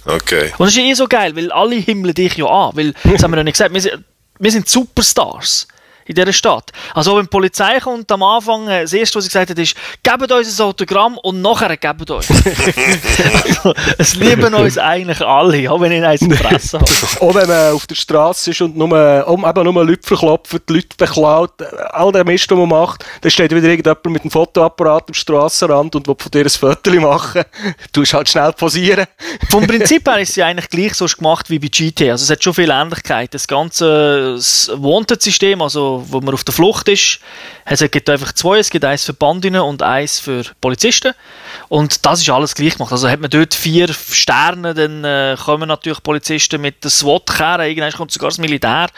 Okay. 0.04 0.52
Und 0.58 0.66
das 0.66 0.76
ist 0.76 0.78
eh 0.78 0.94
so 0.94 1.08
geil, 1.08 1.34
weil 1.34 1.50
alle 1.50 1.74
himmeln 1.76 2.14
dich 2.14 2.36
ja 2.36 2.46
an, 2.46 2.76
weil, 2.76 2.94
das 3.02 3.24
haben 3.24 3.32
wir 3.32 3.38
noch 3.38 3.42
nicht 3.42 3.54
gesagt, 3.54 3.74
wir 3.74 3.80
sind, 3.80 4.04
wir 4.38 4.52
sind 4.52 4.68
Superstars 4.68 5.66
in 6.06 6.14
dieser 6.14 6.32
Stadt. 6.32 6.72
Also 6.94 7.16
wenn 7.16 7.24
die 7.24 7.28
Polizei 7.28 7.78
kommt 7.80 8.10
am 8.10 8.22
Anfang, 8.22 8.68
äh, 8.68 8.82
das 8.82 8.92
erste, 8.92 9.16
was 9.16 9.24
sie 9.24 9.30
gesagt 9.30 9.50
hat, 9.50 9.58
ist, 9.58 9.76
gebt 10.02 10.32
uns 10.32 10.60
ein 10.60 10.66
Autogramm 10.66 11.18
und 11.18 11.42
nachher 11.42 11.76
gebt 11.76 12.10
euch. 12.10 12.26
es 13.98 14.16
lieben 14.16 14.54
uns 14.54 14.78
eigentlich 14.78 15.20
alle, 15.20 15.70
auch 15.70 15.80
wenn 15.80 15.92
ich 15.92 16.04
eins 16.04 16.22
in 16.22 16.30
der 16.30 16.38
Fresse 16.38 16.78
habe. 16.78 16.90
auch 17.20 17.34
wenn 17.34 17.48
man 17.48 17.72
auf 17.74 17.86
der 17.86 17.94
Straße 17.94 18.50
ist 18.50 18.60
und 18.60 18.76
nur, 18.76 19.26
um, 19.28 19.44
eben 19.44 19.64
nur 19.64 19.84
Leute 19.84 20.06
verklopft, 20.06 20.70
Leute 20.70 20.96
beklaut, 20.96 21.60
äh, 21.60 21.64
all 21.90 22.12
der 22.12 22.24
Mist, 22.24 22.50
den 22.50 22.58
man 22.58 22.68
macht, 22.68 23.04
dann 23.20 23.30
steht 23.30 23.50
wieder 23.50 23.68
irgendjemand 23.68 24.06
mit 24.06 24.22
einem 24.22 24.30
Fotoapparat 24.30 25.08
am 25.08 25.14
Strassenrand 25.14 25.94
und 25.96 26.06
will 26.06 26.16
von 26.18 26.30
dir 26.30 26.42
ein 26.42 26.50
Foto 26.50 26.92
machen. 27.00 27.42
Du 27.92 28.00
musst 28.00 28.14
halt 28.14 28.28
schnell 28.28 28.52
posieren. 28.52 29.06
Vom 29.50 29.66
Prinzip 29.66 30.06
her 30.08 30.18
ist 30.18 30.34
sie 30.34 30.42
eigentlich 30.42 30.68
gleich 30.68 30.94
so 30.94 31.06
gemacht 31.06 31.50
wie 31.50 31.58
bei 31.58 31.68
GTA. 31.68 32.12
Also 32.12 32.24
es 32.24 32.30
hat 32.30 32.42
schon 32.42 32.54
viele 32.54 32.72
Ähnlichkeiten. 32.72 33.32
Das 33.32 33.46
ganze 33.46 34.36
Wanted-System, 34.36 35.62
also 35.62 35.95
wo 36.06 36.20
man 36.20 36.34
auf 36.34 36.44
der 36.44 36.54
Flucht 36.54 36.88
ist, 36.88 37.20
es 37.64 37.80
gibt 37.90 38.08
einfach 38.08 38.32
zwei. 38.32 38.58
Es 38.58 38.70
gibt 38.70 38.84
eins 38.84 39.04
für 39.04 39.12
Bandinnen 39.12 39.60
und 39.60 39.82
eins 39.82 40.18
für 40.18 40.42
Polizisten. 40.60 41.14
Und 41.68 42.04
das 42.04 42.20
ist 42.20 42.30
alles 42.30 42.54
gleich 42.54 42.74
gemacht. 42.76 42.92
Also 42.92 43.08
hat 43.08 43.20
man 43.20 43.30
dort 43.30 43.54
vier 43.54 43.88
Sterne, 43.92 44.74
dann 44.74 45.04
äh, 45.04 45.36
kommen 45.42 45.68
natürlich 45.68 46.02
Polizisten 46.02 46.60
mit 46.60 46.84
der 46.84 46.90
SWAT-Kerne, 46.90 47.68
irgendwann 47.68 47.92
kommt 47.92 48.12
sogar 48.12 48.30
das 48.30 48.38
Militär. 48.38 48.88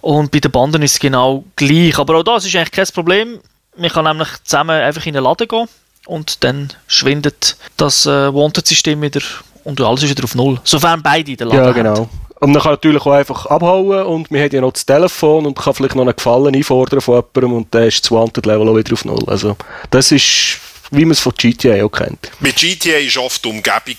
Und 0.00 0.30
bei 0.30 0.40
den 0.40 0.50
Banden 0.50 0.82
ist 0.82 0.92
es 0.94 1.00
genau 1.00 1.44
gleich. 1.56 1.98
Aber 1.98 2.18
auch 2.18 2.22
das 2.22 2.44
ist 2.44 2.54
eigentlich 2.56 2.72
kein 2.72 2.86
Problem. 2.86 3.40
Man 3.76 3.90
kann 3.90 4.04
nämlich 4.04 4.28
zusammen 4.44 4.80
einfach 4.80 5.06
in 5.06 5.14
den 5.14 5.24
Laden 5.24 5.48
gehen 5.48 5.68
und 6.06 6.44
dann 6.44 6.70
schwindet 6.86 7.56
das 7.76 8.06
äh, 8.06 8.32
Wanted-System 8.32 9.00
wieder 9.00 9.22
und 9.64 9.80
alles 9.80 10.02
ist 10.02 10.10
wieder 10.10 10.24
auf 10.24 10.34
Null. 10.34 10.60
Sofern 10.64 11.02
beide 11.02 11.30
in 11.30 11.36
den 11.36 11.48
Laden 11.48 11.64
Ja, 11.64 11.72
genau. 11.72 11.96
Haben. 11.96 12.10
Und 12.42 12.50
man 12.50 12.60
kann 12.60 12.72
natürlich 12.72 13.02
auch 13.02 13.12
einfach 13.12 13.46
abhauen 13.46 14.04
und 14.04 14.32
man 14.32 14.42
hat 14.42 14.52
ja 14.52 14.60
noch 14.60 14.72
das 14.72 14.84
Telefon 14.84 15.46
und 15.46 15.56
kann 15.56 15.74
vielleicht 15.74 15.94
noch 15.94 16.02
einen 16.02 16.16
Gefallen 16.16 16.52
einfordern 16.52 17.00
von 17.00 17.14
jemandem 17.14 17.52
und 17.52 17.72
dann 17.72 17.84
ist 17.84 18.02
das 18.02 18.10
Wanted-Level 18.10 18.68
auch 18.68 18.76
wieder 18.76 18.94
auf 18.94 19.04
Null. 19.04 19.22
Also 19.28 19.56
das 19.90 20.10
ist, 20.10 20.58
wie 20.90 21.04
man 21.04 21.12
es 21.12 21.20
von 21.20 21.32
GTA 21.36 21.84
auch 21.84 21.92
kennt. 21.92 22.32
Mit 22.40 22.56
GTA 22.56 22.98
ist 22.98 23.16
oft 23.16 23.44
die 23.44 23.48
Umgebung 23.48 23.94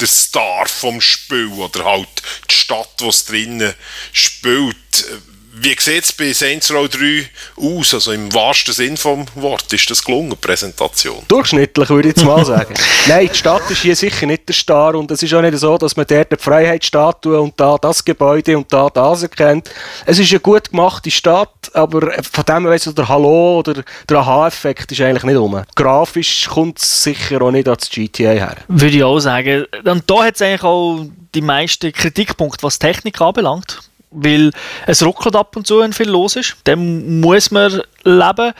der 0.00 0.06
Star 0.06 0.68
vom 0.68 1.00
Spiel 1.00 1.48
oder 1.48 1.84
halt 1.84 2.06
die 2.48 2.54
Stadt, 2.54 2.88
die 3.00 3.08
es 3.08 3.24
drinnen 3.24 3.74
spielt. 4.12 4.76
Wie 5.54 5.76
sieht 5.78 6.04
es 6.04 6.12
bei 6.12 6.32
Saints 6.32 6.72
Row 6.72 6.88
3 6.88 7.28
aus? 7.56 7.92
Also 7.92 8.12
im 8.12 8.32
wahrsten 8.32 8.72
Sinn 8.72 8.96
vom 8.96 9.26
Wort. 9.34 9.70
Ist 9.70 9.90
das 9.90 10.02
gelungen, 10.02 10.30
die 10.30 10.36
Präsentation? 10.36 11.22
Durchschnittlich, 11.28 11.90
würde 11.90 12.08
ich 12.08 12.16
jetzt 12.16 12.24
mal 12.24 12.42
sagen. 12.42 12.72
Nein, 13.06 13.28
die 13.30 13.36
Stadt 13.36 13.70
ist 13.70 13.82
hier 13.82 13.94
sicher 13.94 14.24
nicht 14.24 14.48
der 14.48 14.54
Star 14.54 14.94
und 14.94 15.10
es 15.10 15.22
ist 15.22 15.34
auch 15.34 15.42
nicht 15.42 15.58
so, 15.58 15.76
dass 15.76 15.94
man 15.94 16.06
dort 16.06 16.32
die 16.32 16.36
Freiheitsstatue 16.38 17.38
und 17.38 17.60
da 17.60 17.76
das 17.76 18.02
Gebäude 18.02 18.56
und 18.56 18.72
da 18.72 18.88
das 18.88 19.24
erkennt. 19.24 19.68
Es 20.06 20.18
ist 20.18 20.30
eine 20.30 20.40
gut 20.40 20.70
gemachte 20.70 21.10
Stadt, 21.10 21.70
aber 21.74 22.12
von 22.32 22.44
dem 22.44 22.64
weiss 22.64 22.84
der 22.84 23.08
Hallo 23.08 23.58
oder 23.58 23.84
der 24.08 24.16
Aha-Effekt 24.16 24.90
ist 24.92 25.02
eigentlich 25.02 25.24
nicht 25.24 25.36
um. 25.36 25.62
Grafisch 25.74 26.48
kommt 26.48 26.78
es 26.78 27.02
sicher 27.02 27.42
auch 27.42 27.50
nicht 27.50 27.68
als 27.68 27.90
GTA 27.90 28.30
her. 28.30 28.56
Würde 28.68 28.96
ich 28.96 29.04
auch 29.04 29.20
sagen. 29.20 29.66
Und 29.84 30.08
da 30.08 30.24
hat 30.24 30.36
es 30.36 30.40
eigentlich 30.40 30.62
auch 30.62 31.04
die 31.34 31.42
meisten 31.42 31.92
Kritikpunkte, 31.92 32.62
was 32.62 32.78
Technik 32.78 33.20
anbelangt 33.20 33.80
weil 34.12 34.50
es 34.86 35.04
ruckelt 35.04 35.36
ab 35.36 35.56
und 35.56 35.66
zu, 35.66 35.80
wenn 35.80 35.92
viel 35.92 36.08
los 36.08 36.36
ist. 36.36 36.56
Dem 36.66 37.20
muss 37.20 37.50
man 37.50 37.82
leben. 38.04 38.52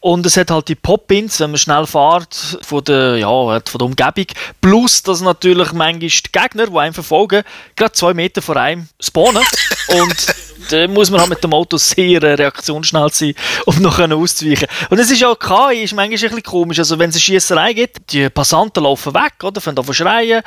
Und 0.00 0.26
es 0.26 0.36
hat 0.36 0.50
halt 0.50 0.68
die 0.68 0.74
Pop-Ins, 0.74 1.40
wenn 1.40 1.50
man 1.50 1.58
schnell 1.58 1.86
fährt, 1.86 2.58
von 2.62 2.84
der, 2.84 3.16
ja, 3.16 3.28
von 3.28 3.78
der 3.78 3.86
Umgebung. 3.86 4.26
Plus, 4.60 5.02
dass 5.02 5.20
natürlich 5.20 5.72
manchmal 5.72 6.08
die 6.08 6.32
Gegner, 6.32 6.66
die 6.66 6.78
einen 6.78 6.94
verfolgen, 6.94 7.42
gerade 7.74 7.92
zwei 7.92 8.14
Meter 8.14 8.42
vor 8.42 8.56
einem 8.56 8.88
spawnen. 9.00 9.42
und 9.88 10.26
da 10.70 10.88
muss 10.88 11.10
man 11.10 11.20
halt 11.20 11.30
mit 11.30 11.42
dem 11.42 11.52
Auto 11.52 11.76
sehr 11.76 12.22
reaktionsschnell 12.22 13.08
sein, 13.12 13.34
um 13.66 13.80
noch 13.80 13.98
auszuweichen. 13.98 14.68
Und 14.90 14.98
es 14.98 15.10
ist 15.10 15.24
auch 15.24 15.38
KI, 15.38 15.84
ist 15.84 15.94
manchmal 15.94 16.04
ein 16.04 16.10
bisschen 16.10 16.42
komisch. 16.42 16.78
Also, 16.78 16.98
wenn 16.98 17.10
es 17.10 17.16
eine 17.16 17.20
Schiesserei 17.20 17.72
gibt, 17.72 18.12
die 18.12 18.28
Passanten 18.28 18.82
laufen 18.82 19.14
weg, 19.14 19.34
oder? 19.42 19.60
Fangen 19.60 19.78
an 19.78 19.94
schreien. 19.94 20.42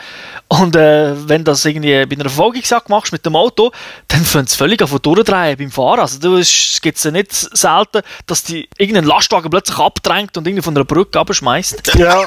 Und 0.47 0.75
äh, 0.75 1.13
wenn 1.27 1.43
das 1.43 1.65
irgendwie 1.65 2.05
bei 2.05 2.15
einer 2.15 2.29
Verfolgungsjagd 2.29 2.89
machst 2.89 3.11
mit 3.11 3.25
dem 3.25 3.35
Auto, 3.35 3.71
dann 4.07 4.23
fangen 4.23 4.47
sie 4.47 4.57
völlig 4.57 4.81
an 4.81 4.89
durchdrehen 5.01 5.57
beim 5.57 5.71
Fahren. 5.71 5.99
Also, 5.99 6.19
du, 6.19 6.37
es 6.37 6.79
gibt 6.81 6.97
es 6.97 7.03
ja 7.03 7.11
nicht 7.11 7.31
selten, 7.31 8.01
dass 8.25 8.43
die 8.43 8.67
irgendeinen 8.77 9.07
Lastwagen 9.07 9.49
plötzlich 9.49 9.77
abdrängt 9.77 10.37
und 10.37 10.47
irgendwie 10.47 10.63
von 10.63 10.75
einer 10.75 10.85
Brücke 10.85 11.19
abschmeißt. 11.19 11.93
Ja. 12.01 12.25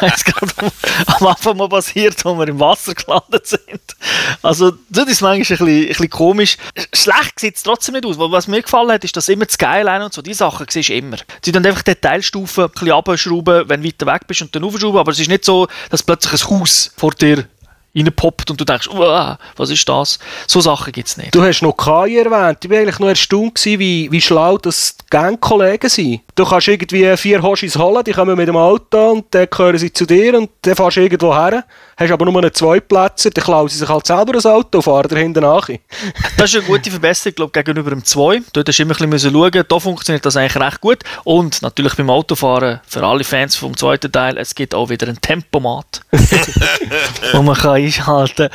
das 0.00 0.16
ist 0.16 0.24
gerade 0.24 0.72
am 1.06 1.26
Anfang 1.26 1.56
mal 1.56 1.68
passiert, 1.68 2.14
als 2.14 2.24
wir 2.24 2.48
im 2.48 2.58
Wasser 2.60 2.94
gelandet 2.94 3.46
sind. 3.46 3.96
Also, 4.42 4.72
das 4.88 5.08
ist 5.08 5.20
manchmal 5.20 5.34
ein 5.34 5.40
bisschen, 5.40 5.68
ein 5.68 5.88
bisschen 5.88 6.10
komisch. 6.10 6.56
Schlecht 6.92 7.40
sieht 7.40 7.56
es 7.56 7.62
trotzdem 7.62 7.94
nicht 7.94 8.06
aus. 8.06 8.18
Was 8.18 8.46
mir 8.46 8.62
gefallen 8.62 8.92
hat, 8.92 9.04
ist, 9.04 9.16
dass 9.16 9.28
immer 9.28 9.46
das 9.46 9.54
Skyline 9.54 10.04
und 10.04 10.12
so, 10.12 10.22
die 10.22 10.34
Sachen 10.34 10.66
siehst 10.68 10.88
du 10.88 10.94
immer. 10.94 11.16
Sie 11.44 11.52
dann 11.52 11.64
einfach 11.64 11.82
Detailstufen 11.82 12.64
ein 12.64 12.70
bisschen 12.70 12.92
abschrauben, 12.92 13.68
wenn 13.68 13.82
du 13.82 13.88
weiter 13.88 14.06
weg 14.06 14.26
bist 14.26 14.42
und 14.42 14.54
dann 14.54 14.64
aufschrauben, 14.64 14.98
aber 14.98 15.12
es 15.12 15.20
ist 15.20 15.28
nicht 15.28 15.44
so, 15.44 15.68
dass 15.90 16.02
plötzlich 16.02 16.42
ein 16.42 16.60
Haus 16.60 16.92
vor 16.96 17.12
dir 17.12 17.46
reinpoppt 17.94 18.50
und 18.50 18.60
du 18.60 18.64
denkst, 18.64 18.88
was 18.90 19.70
ist 19.70 19.88
das? 19.88 20.18
So 20.46 20.60
Sachen 20.60 20.92
gibt 20.92 21.08
es 21.08 21.16
nicht. 21.16 21.34
Du 21.34 21.42
hast 21.42 21.62
noch 21.62 21.76
KI 21.76 22.18
erwähnt. 22.18 22.58
Ich 22.64 22.70
war 22.70 22.78
eigentlich 22.78 22.98
noch 22.98 23.08
erstaunt, 23.08 23.60
wie, 23.64 24.10
wie 24.10 24.20
schlau 24.20 24.58
das 24.58 24.96
Gangkollegen 25.10 25.90
sind. 25.90 26.20
Du 26.36 26.44
kannst 26.44 26.68
irgendwie 26.68 27.16
vier 27.16 27.42
Hoshis 27.42 27.76
holen, 27.76 28.04
die 28.04 28.12
kommen 28.12 28.36
mit 28.36 28.48
dem 28.48 28.56
Auto 28.56 29.10
und 29.10 29.26
dann 29.30 29.48
gehören 29.50 29.76
sie 29.76 29.92
zu 29.92 30.06
dir 30.06 30.38
und 30.38 30.50
dann 30.62 30.76
fährst 30.76 30.96
du 30.96 31.00
irgendwo 31.00 31.34
her. 31.34 31.64
Hast 31.96 32.12
aber 32.12 32.30
nur 32.30 32.52
zwei 32.54 32.80
Plätze, 32.80 33.30
dann 33.30 33.44
klauen 33.44 33.68
sie 33.68 33.76
sich 33.76 33.88
halt 33.88 34.06
selber 34.06 34.32
ein 34.34 34.50
Auto 34.50 34.78
und 34.78 34.82
fahren 34.82 35.16
hinten 35.16 35.42
nach. 35.42 35.68
das 36.38 36.50
ist 36.50 36.56
eine 36.56 36.64
gute 36.64 36.90
Verbesserung 36.90 37.34
glaub, 37.34 37.52
gegenüber 37.52 37.90
dem 37.90 38.04
2. 38.04 38.42
Dort 38.52 38.68
hast 38.68 38.78
du 38.78 38.82
immer 38.84 38.98
ein 38.98 39.10
bisschen 39.10 39.32
schauen, 39.32 39.64
da 39.68 39.78
funktioniert 39.78 40.24
das 40.24 40.36
eigentlich 40.36 40.62
recht 40.62 40.80
gut. 40.80 40.98
Und 41.24 41.60
natürlich 41.60 41.94
beim 41.96 42.08
Autofahren, 42.08 42.80
für 42.86 43.04
alle 43.04 43.24
Fans 43.24 43.56
vom 43.56 43.76
zweiten 43.76 44.10
Teil, 44.10 44.38
es 44.38 44.54
gibt 44.54 44.74
auch 44.74 44.88
wieder 44.88 45.08
ein 45.08 45.20
Tempomat, 45.20 46.00
wo 47.32 47.42
man 47.42 47.56
kann 47.56 47.79
einschalten. 47.84 48.48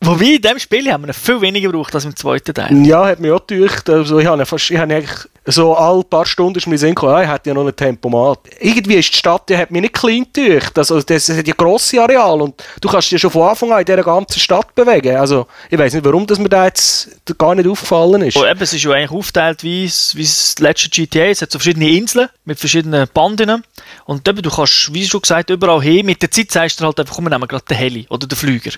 Wobei, 0.00 0.24
in 0.24 0.42
diesem 0.42 0.58
Spiel 0.58 0.92
haben 0.92 1.06
wir 1.06 1.14
viel 1.14 1.40
weniger 1.40 1.70
gebraucht 1.70 1.94
als 1.94 2.04
im 2.04 2.16
zweiten 2.16 2.54
Teil. 2.54 2.86
Ja, 2.86 3.06
hat 3.06 3.20
mich 3.20 3.30
auch 3.30 3.46
gedacht. 3.46 3.88
Also 3.88 4.18
ich 4.18 4.26
habe, 4.26 4.46
fast, 4.46 4.70
ich 4.70 4.78
habe 4.78 4.94
eigentlich 4.94 5.10
so 5.50 5.74
alle 5.74 6.04
paar 6.04 6.26
Stunden 6.26 6.58
ist 6.58 6.66
mir 6.66 6.78
Sinn 6.78 6.94
gekommen, 6.94 7.14
ah, 7.14 7.22
ich 7.22 7.28
hätte 7.28 7.50
ja 7.50 7.54
noch 7.54 7.66
ein 7.66 7.74
Tempomat. 7.74 8.40
Irgendwie 8.58 8.96
ist 8.96 9.12
die 9.12 9.16
Stadt, 9.16 9.48
die 9.48 9.56
hat 9.56 9.70
mich 9.70 9.82
nicht 9.82 9.94
klein 9.94 10.26
gedacht. 10.32 10.76
Also, 10.78 11.00
das 11.00 11.28
hat 11.28 11.46
ja 11.46 11.54
grosse 11.56 12.02
Areal 12.02 12.42
und 12.42 12.62
du 12.80 12.88
kannst 12.88 13.10
dich 13.10 13.20
schon 13.20 13.30
von 13.30 13.48
Anfang 13.48 13.72
an 13.72 13.80
in 13.80 13.84
dieser 13.86 14.02
ganzen 14.02 14.38
Stadt 14.38 14.74
bewegen. 14.74 15.16
Also, 15.16 15.46
ich 15.70 15.78
weiß 15.78 15.94
nicht, 15.94 16.04
warum 16.04 16.26
dass 16.26 16.38
mir 16.38 16.48
da 16.48 16.64
jetzt 16.64 17.08
gar 17.38 17.54
nicht 17.54 17.68
aufgefallen 17.68 18.22
ist. 18.22 18.36
Oh, 18.36 18.44
eben, 18.44 18.60
es 18.60 18.72
ist 18.72 18.82
ja 18.82 18.92
eigentlich 18.92 19.10
aufgeteilt 19.10 19.62
wie 19.62 19.90
wie 20.14 20.22
das 20.22 20.58
letzte 20.58 20.88
GTA. 20.90 21.26
Es 21.26 21.42
hat 21.42 21.50
so 21.50 21.58
verschiedene 21.58 21.90
Inseln 21.90 22.28
mit 22.44 22.58
verschiedenen 22.58 23.08
Banden. 23.12 23.62
Und 24.04 24.28
eben, 24.28 24.42
du 24.42 24.50
kannst, 24.50 24.92
wie 24.92 25.06
schon 25.06 25.22
gesagt, 25.22 25.50
überall 25.50 25.82
hin. 25.82 26.06
Mit 26.06 26.22
der 26.22 26.30
Zeit 26.30 26.50
sagst 26.50 26.80
du 26.80 26.84
halt 26.84 26.98
einfach, 27.00 27.14
komm, 27.14 27.24
wir 27.24 27.30
nehmen 27.30 27.48
gerade 27.48 27.64
den 27.64 27.76
Heli 27.76 28.06
oder 28.10 28.26
den 28.26 28.36
Flüger. 28.36 28.72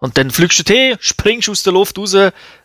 Und 0.00 0.16
dann 0.16 0.30
fliegst 0.30 0.66
du 0.66 0.72
hin, 0.72 0.96
springst 0.98 1.48
aus 1.50 1.62
der 1.62 1.74
Luft 1.74 1.98
raus, 1.98 2.16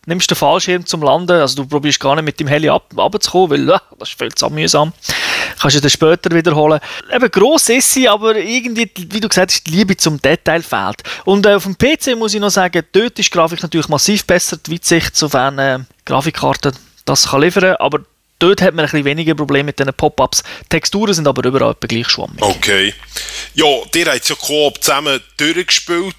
nimmst 0.05 0.29
den 0.29 0.35
Fallschirm 0.35 0.85
zum 0.85 1.03
Landen. 1.03 1.33
Also 1.33 1.57
du 1.57 1.67
probierst 1.67 1.99
gar 1.99 2.15
nicht 2.15 2.23
mit 2.23 2.39
dem 2.39 2.47
Heli 2.47 2.69
ab, 2.69 2.85
runterzukommen, 2.95 3.67
weil 3.67 3.75
äh, 3.75 3.79
das 3.99 4.09
ist 4.09 4.17
viel 4.17 4.33
zu 4.33 4.49
mühsam. 4.49 4.93
Kannst 5.59 5.75
du 5.75 5.81
dann 5.81 5.89
später 5.89 6.31
wiederholen. 6.31 6.79
Eben 7.13 7.29
gross 7.29 7.69
ist 7.69 7.91
sie, 7.91 8.07
aber 8.07 8.37
irgendwie, 8.37 8.89
wie 8.95 9.19
du 9.19 9.27
gesagt 9.27 9.51
hast, 9.51 9.67
die 9.67 9.71
Liebe 9.71 9.97
zum 9.97 10.21
Detail 10.21 10.61
fehlt. 10.61 11.03
Und 11.25 11.45
äh, 11.45 11.55
auf 11.55 11.63
dem 11.63 11.77
PC 11.77 12.17
muss 12.17 12.33
ich 12.33 12.39
noch 12.39 12.49
sagen, 12.49 12.83
dort 12.93 13.19
ist 13.19 13.27
die 13.27 13.29
Grafik 13.29 13.61
natürlich 13.61 13.89
massiv 13.89 14.25
besser, 14.25 14.57
die 14.57 14.71
Weitsicht, 14.71 15.15
sofern 15.15 15.59
äh, 15.59 15.79
Grafikkarten 16.05 16.73
das 17.05 17.29
kann 17.29 17.41
liefern 17.41 17.75
aber 17.75 17.99
dort 18.39 18.61
hat 18.61 18.73
man 18.73 18.83
ein 18.83 18.91
bisschen 18.91 19.05
weniger 19.05 19.35
Probleme 19.35 19.65
mit 19.65 19.79
diesen 19.79 19.93
Pop-Ups. 19.93 20.43
Texturen 20.69 21.13
sind 21.13 21.27
aber 21.27 21.45
überall 21.45 21.71
etwa 21.71 21.87
gleich 21.87 22.07
schwammig. 22.09 22.41
Okay. 22.41 22.93
Ja, 23.53 23.65
ihr 23.93 24.05
habt 24.11 24.29
ja 24.29 24.35
Coop 24.35 24.83
zusammen 24.83 25.21
durchgespielt. 25.37 26.15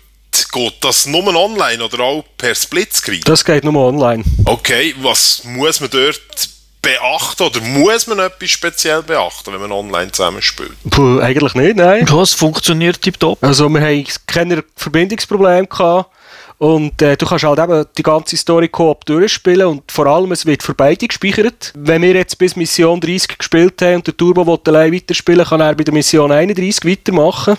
Geht 0.51 0.75
das 0.81 1.07
nur 1.07 1.27
online 1.35 1.83
oder 1.83 2.01
auch 2.01 2.25
per 2.37 2.55
Splitscreen? 2.55 3.23
Das 3.25 3.45
geht 3.45 3.65
nur 3.65 3.77
online. 3.77 4.25
Okay, 4.45 4.95
was 5.01 5.43
muss 5.45 5.81
man 5.81 5.91
dort 5.91 6.49
beachten 6.83 7.43
oder 7.43 7.61
muss 7.61 8.07
man 8.07 8.21
etwas 8.21 8.51
speziell 8.51 9.03
beachten, 9.03 9.53
wenn 9.53 9.61
man 9.61 9.73
online 9.73 10.13
zusammenspielt? 10.13 10.77
Puh, 10.91 11.19
eigentlich 11.21 11.55
nicht, 11.55 11.77
nein. 11.77 12.07
Ja, 12.09 12.23
es 12.23 12.35
funktioniert 12.35 13.01
tiptop. 13.03 13.43
Also 13.43 13.69
wir 13.69 13.81
haben 13.81 14.05
keine 14.27 14.65
Verbindungsprobleme 14.77 15.67
gehabt. 15.67 16.11
Und 16.59 17.03
äh, 17.03 17.19
du 17.19 17.27
kannst 17.27 17.45
halt 17.45 17.59
eben 17.59 17.85
die 17.99 18.03
ganze 18.03 18.37
Story 18.37 18.69
Coop 18.69 19.05
durchspielen 19.05 19.67
und 19.67 19.93
vor 19.93 20.07
allem, 20.07 20.33
es 20.33 20.47
wird 20.47 20.63
für 20.63 20.73
beide 20.73 21.07
gespeichert. 21.07 21.71
Wenn 21.77 22.01
wir 22.01 22.15
jetzt 22.15 22.39
bis 22.39 22.57
Mission 22.57 22.99
30 22.99 23.37
gespielt 23.37 23.83
haben 23.83 23.97
und 23.97 24.07
der 24.07 24.17
Turbo 24.17 24.47
will 24.47 24.59
allein 24.67 24.95
weiterspielen, 24.95 25.45
kann 25.45 25.61
er 25.61 25.75
bei 25.75 25.85
der 25.85 25.93
Mission 25.93 26.33
31 26.33 26.91
weitermachen. 26.91 27.59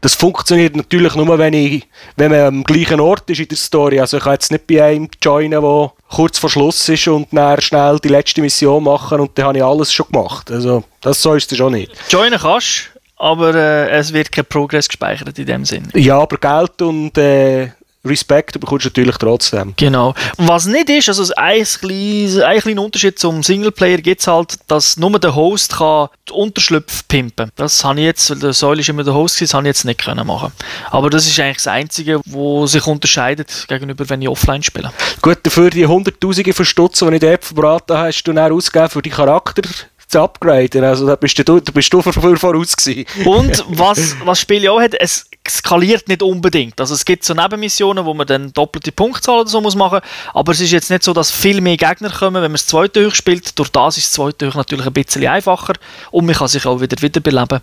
Das 0.00 0.14
funktioniert 0.14 0.76
natürlich 0.76 1.14
nur, 1.14 1.38
wenn, 1.38 1.52
ich, 1.52 1.86
wenn 2.16 2.30
man 2.30 2.40
am 2.40 2.64
gleichen 2.64 3.00
Ort 3.00 3.28
ist 3.28 3.40
in 3.40 3.48
der 3.48 3.58
Story. 3.58 4.00
Also 4.00 4.16
ich 4.16 4.22
kann 4.22 4.32
jetzt 4.32 4.50
nicht 4.50 4.66
bei 4.66 4.82
einem 4.82 5.08
joinen, 5.22 5.60
der 5.60 5.92
kurz 6.08 6.38
vor 6.38 6.48
Schluss 6.48 6.88
ist 6.88 7.06
und 7.08 7.28
dann 7.32 7.60
schnell 7.60 7.98
die 8.02 8.08
letzte 8.08 8.40
Mission 8.40 8.84
machen 8.84 9.20
und 9.20 9.36
dann 9.36 9.46
habe 9.46 9.58
ich 9.58 9.64
alles 9.64 9.92
schon 9.92 10.06
gemacht. 10.10 10.50
Also 10.50 10.84
das 11.00 11.20
so 11.20 11.34
ist 11.34 11.52
es 11.52 11.58
schon 11.58 11.72
nicht. 11.72 11.92
Joinen 12.08 12.38
kannst, 12.38 12.90
aber 13.16 13.54
äh, 13.54 13.90
es 13.90 14.12
wird 14.12 14.32
kein 14.32 14.46
Progress 14.46 14.88
gespeichert 14.88 15.38
in 15.38 15.46
dem 15.46 15.64
Sinn. 15.66 15.88
Ja, 15.94 16.18
aber 16.18 16.38
Geld 16.38 16.80
und 16.80 17.18
äh, 17.18 17.72
Respekt 18.04 18.58
bekommst 18.58 18.86
du 18.86 18.88
natürlich 18.88 19.16
trotzdem. 19.18 19.74
Genau. 19.76 20.14
Was 20.38 20.66
nicht 20.66 20.88
ist, 20.88 21.08
also 21.08 21.32
ein 21.36 21.64
kleiner, 21.64 22.46
ein 22.46 22.60
kleiner 22.60 22.82
Unterschied 22.82 23.18
zum 23.18 23.42
Singleplayer 23.42 23.98
gibt 23.98 24.20
es 24.22 24.26
halt, 24.26 24.54
dass 24.68 24.96
nur 24.96 25.18
der 25.18 25.34
Host 25.34 25.76
kann 25.76 26.08
die 26.28 26.32
Unterschlüpfe 26.32 27.02
pimpen. 27.08 27.50
Das 27.56 27.84
habe 27.84 28.00
ich 28.00 28.06
jetzt, 28.06 28.30
weil 28.30 28.38
der 28.38 28.52
Säule 28.54 28.80
ist 28.80 28.88
immer 28.88 29.04
der 29.04 29.12
Host, 29.14 29.40
das 29.40 29.52
habe 29.52 29.64
ich 29.64 29.68
jetzt 29.68 29.84
nicht 29.84 30.02
können 30.02 30.26
machen. 30.26 30.50
Aber 30.90 31.10
das 31.10 31.26
ist 31.26 31.38
eigentlich 31.40 31.58
das 31.58 31.66
Einzige, 31.66 32.20
was 32.24 32.72
sich 32.72 32.86
unterscheidet 32.86 33.66
gegenüber, 33.68 34.08
wenn 34.08 34.22
ich 34.22 34.28
offline 34.28 34.62
spiele. 34.62 34.92
Gut, 35.20 35.38
dafür 35.42 35.68
die 35.70 35.86
Hunderttausende 35.86 36.52
von 36.54 36.64
Stutzen, 36.64 37.08
die 37.10 37.16
ich 37.16 37.20
dort 37.20 37.44
verbraten 37.44 37.96
habe, 37.96 38.06
hast 38.08 38.22
du 38.24 38.32
dann 38.32 38.50
ausgegeben 38.52 38.88
für 38.90 39.02
die 39.02 39.10
Charakter 39.10 39.62
zu 40.08 40.20
upgraden. 40.20 40.82
Also 40.82 41.06
da 41.06 41.14
bist 41.14 41.38
du, 41.38 41.44
da 41.60 41.70
bist 41.72 41.92
du 41.92 42.02
vor- 42.02 42.12
vor- 42.12 42.36
voraus 42.36 42.74
gewesen. 42.76 43.04
Und 43.26 43.64
was, 43.68 44.16
was 44.24 44.40
Spiel 44.40 44.68
auch 44.68 44.80
hat, 44.80 44.94
es 44.98 45.26
skaliert 45.48 46.08
nicht 46.08 46.22
unbedingt. 46.22 46.80
Also 46.80 46.94
es 46.94 47.04
gibt 47.04 47.24
so 47.24 47.34
Nebenmissionen, 47.34 48.04
wo 48.04 48.14
man 48.14 48.26
dann 48.26 48.52
doppelte 48.52 48.92
Punktzahl 48.92 49.40
oder 49.40 49.48
so 49.48 49.60
muss 49.60 49.74
machen, 49.74 50.00
aber 50.34 50.52
es 50.52 50.60
ist 50.60 50.70
jetzt 50.70 50.90
nicht 50.90 51.02
so, 51.02 51.12
dass 51.12 51.30
viel 51.30 51.60
mehr 51.60 51.76
Gegner 51.76 52.10
kommen, 52.10 52.36
wenn 52.36 52.42
man 52.42 52.52
das 52.52 52.66
zweite 52.66 53.06
hoch 53.06 53.14
spielt. 53.14 53.58
Durch 53.58 53.70
das 53.70 53.96
ist 53.96 54.06
das 54.06 54.12
zweite 54.12 54.48
hoch 54.48 54.54
natürlich 54.54 54.86
ein 54.86 54.92
bisschen 54.92 55.26
einfacher 55.26 55.74
und 56.10 56.26
man 56.26 56.34
kann 56.34 56.48
sich 56.48 56.66
auch 56.66 56.80
wieder 56.80 57.00
wiederbeleben. 57.00 57.60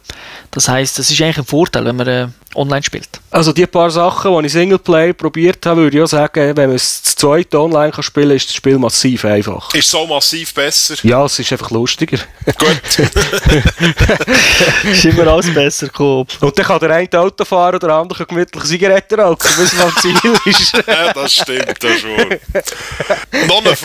Das 0.51 0.67
heißt, 0.67 0.99
es 0.99 1.11
ist 1.11 1.21
eigentlich 1.21 1.37
ein 1.37 1.45
Vorteil, 1.45 1.85
wenn 1.85 1.95
man 1.95 2.07
äh, 2.07 2.27
online 2.55 2.83
spielt. 2.83 3.09
Also 3.31 3.51
die 3.51 3.65
paar 3.67 3.91
Sachen, 3.91 4.39
die 4.39 4.47
ich 4.47 4.53
Singleplayer 4.53 5.13
probiert 5.13 5.65
habe, 5.65 5.81
würde 5.81 5.97
ich 5.97 6.03
auch 6.03 6.07
sagen, 6.07 6.55
wenn 6.55 6.69
man 6.69 6.75
es 6.75 7.03
zu 7.03 7.15
zweit 7.15 7.53
online 7.53 7.91
kann 7.91 8.03
spielen 8.03 8.29
kann, 8.29 8.37
ist 8.37 8.49
das 8.49 8.55
Spiel 8.55 8.77
massiv 8.77 9.25
einfach. 9.25 9.73
Ist 9.73 9.89
so 9.89 10.07
massiv 10.07 10.53
besser? 10.53 10.95
Ja, 11.03 11.25
es 11.25 11.37
ist 11.39 11.51
einfach 11.51 11.71
lustiger. 11.71 12.19
Gut. 12.57 12.99
ist 14.91 15.05
immer 15.05 15.27
alles 15.27 15.53
besser 15.53 15.87
gekommen. 15.87 16.27
Und 16.39 16.57
dann 16.57 16.65
kann 16.65 16.79
der 16.79 16.91
eine 16.91 17.19
Auto 17.19 17.45
fahren 17.45 17.75
oder 17.75 17.87
der 17.87 17.95
andere 17.97 18.25
gemütlich 18.25 18.63
Zigaretten 18.63 19.19
rauchen, 19.19 19.49
bis 19.57 19.73
man 19.73 19.87
am 19.87 19.95
Ziel 19.97 20.15
ist. 20.45 20.73
ja, 20.87 21.13
das 21.13 21.33
stimmt 21.33 21.83
ja 21.83 21.89
schon. 21.97 22.17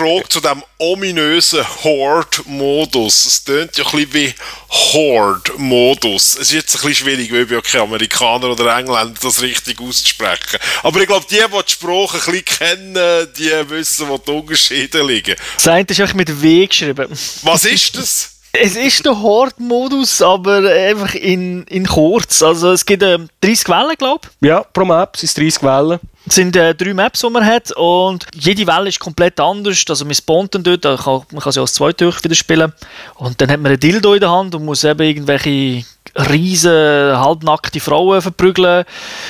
Frage 0.03 0.29
zu 0.29 0.41
dem 0.41 0.63
ominösen 0.79 1.65
Horde-Modus. 1.85 3.25
Es 3.27 3.45
tönt 3.45 3.77
ja 3.77 3.85
ein 3.85 3.91
bisschen 3.91 4.15
wie 4.15 4.35
Horde-Modus. 4.69 6.35
Es 6.35 6.49
ist 6.49 6.53
jetzt 6.53 6.75
ein 6.75 6.89
bisschen 6.89 7.07
schwierig, 7.07 7.33
weil 7.33 7.47
ich 7.51 7.73
ja 7.73 7.83
Amerikaner 7.83 8.51
oder 8.51 8.77
Engländer, 8.77 9.15
das 9.23 9.41
richtig 9.43 9.81
auszusprechen. 9.81 10.59
Aber 10.83 11.01
ich 11.01 11.07
glaube, 11.07 11.27
die, 11.31 11.37
die 11.37 11.65
die 11.65 11.73
Sprache 11.73 12.19
ein 12.19 12.33
bisschen 12.33 12.45
kennen, 12.45 13.29
die 13.37 13.71
wissen, 13.71 14.09
wo 14.09 14.19
die 14.19 14.31
Unterschiede 14.31 15.03
liegen. 15.03 15.37
Das 15.57 15.69
eine 15.69 15.87
ist 15.89 16.01
einfach 16.01 16.15
mit 16.15 16.43
W 16.43 16.67
geschrieben. 16.67 17.09
Was 17.43 17.65
ist 17.65 17.97
das? 17.97 18.31
Es 18.55 18.77
ist 18.77 19.07
der 19.07 19.23
Horde-Modus, 19.23 20.21
aber 20.21 20.59
einfach 20.59 21.15
in, 21.15 21.63
in 21.65 21.87
kurz. 21.87 22.43
Also 22.43 22.73
es 22.73 22.85
gibt 22.85 23.03
ähm, 23.03 23.31
30 23.41 23.69
Wellen, 23.69 23.97
glaube 23.97 24.29
ich. 24.41 24.47
Ja, 24.47 24.63
pro 24.63 24.85
Map 24.85 25.17
sind 25.17 25.29
es 25.29 25.35
30 25.35 25.63
Wellen. 25.63 25.99
Es 26.27 26.37
sind 26.37 26.55
äh, 26.55 26.75
drei 26.75 26.95
Maps, 26.95 27.21
die 27.21 27.31
man 27.31 27.45
hat 27.45 27.73
und 27.73 28.27
jede 28.35 28.67
Welle 28.67 28.91
ist 28.91 29.01
komplett 29.01 29.41
anders. 29.41 29.85
Also 29.89 30.05
man 30.05 30.15
spawnt 30.15 30.55
dann 30.55 30.63
dort, 30.63 30.85
da 30.85 30.97
kann, 30.97 31.23
man 31.33 31.43
kann 31.43 31.53
sie 31.53 31.61
als 31.61 31.73
zweite 31.73 32.05
durch 32.05 32.23
wieder 32.23 32.35
spielen. 32.35 32.73
Und 33.15 33.41
dann 33.41 33.51
hat 33.51 33.59
man 33.59 33.73
ein 33.73 33.81
Dildo 33.81 34.15
in 34.15 34.21
der 34.21 34.31
Hand 34.31 34.55
und 34.55 34.65
muss 34.65 34.85
eben 34.85 35.01
irgendwelche 35.01 35.85
riesen 36.17 36.71
halbnackte 37.17 37.81
Frauen 37.81 38.21
verprügeln. 38.21 38.85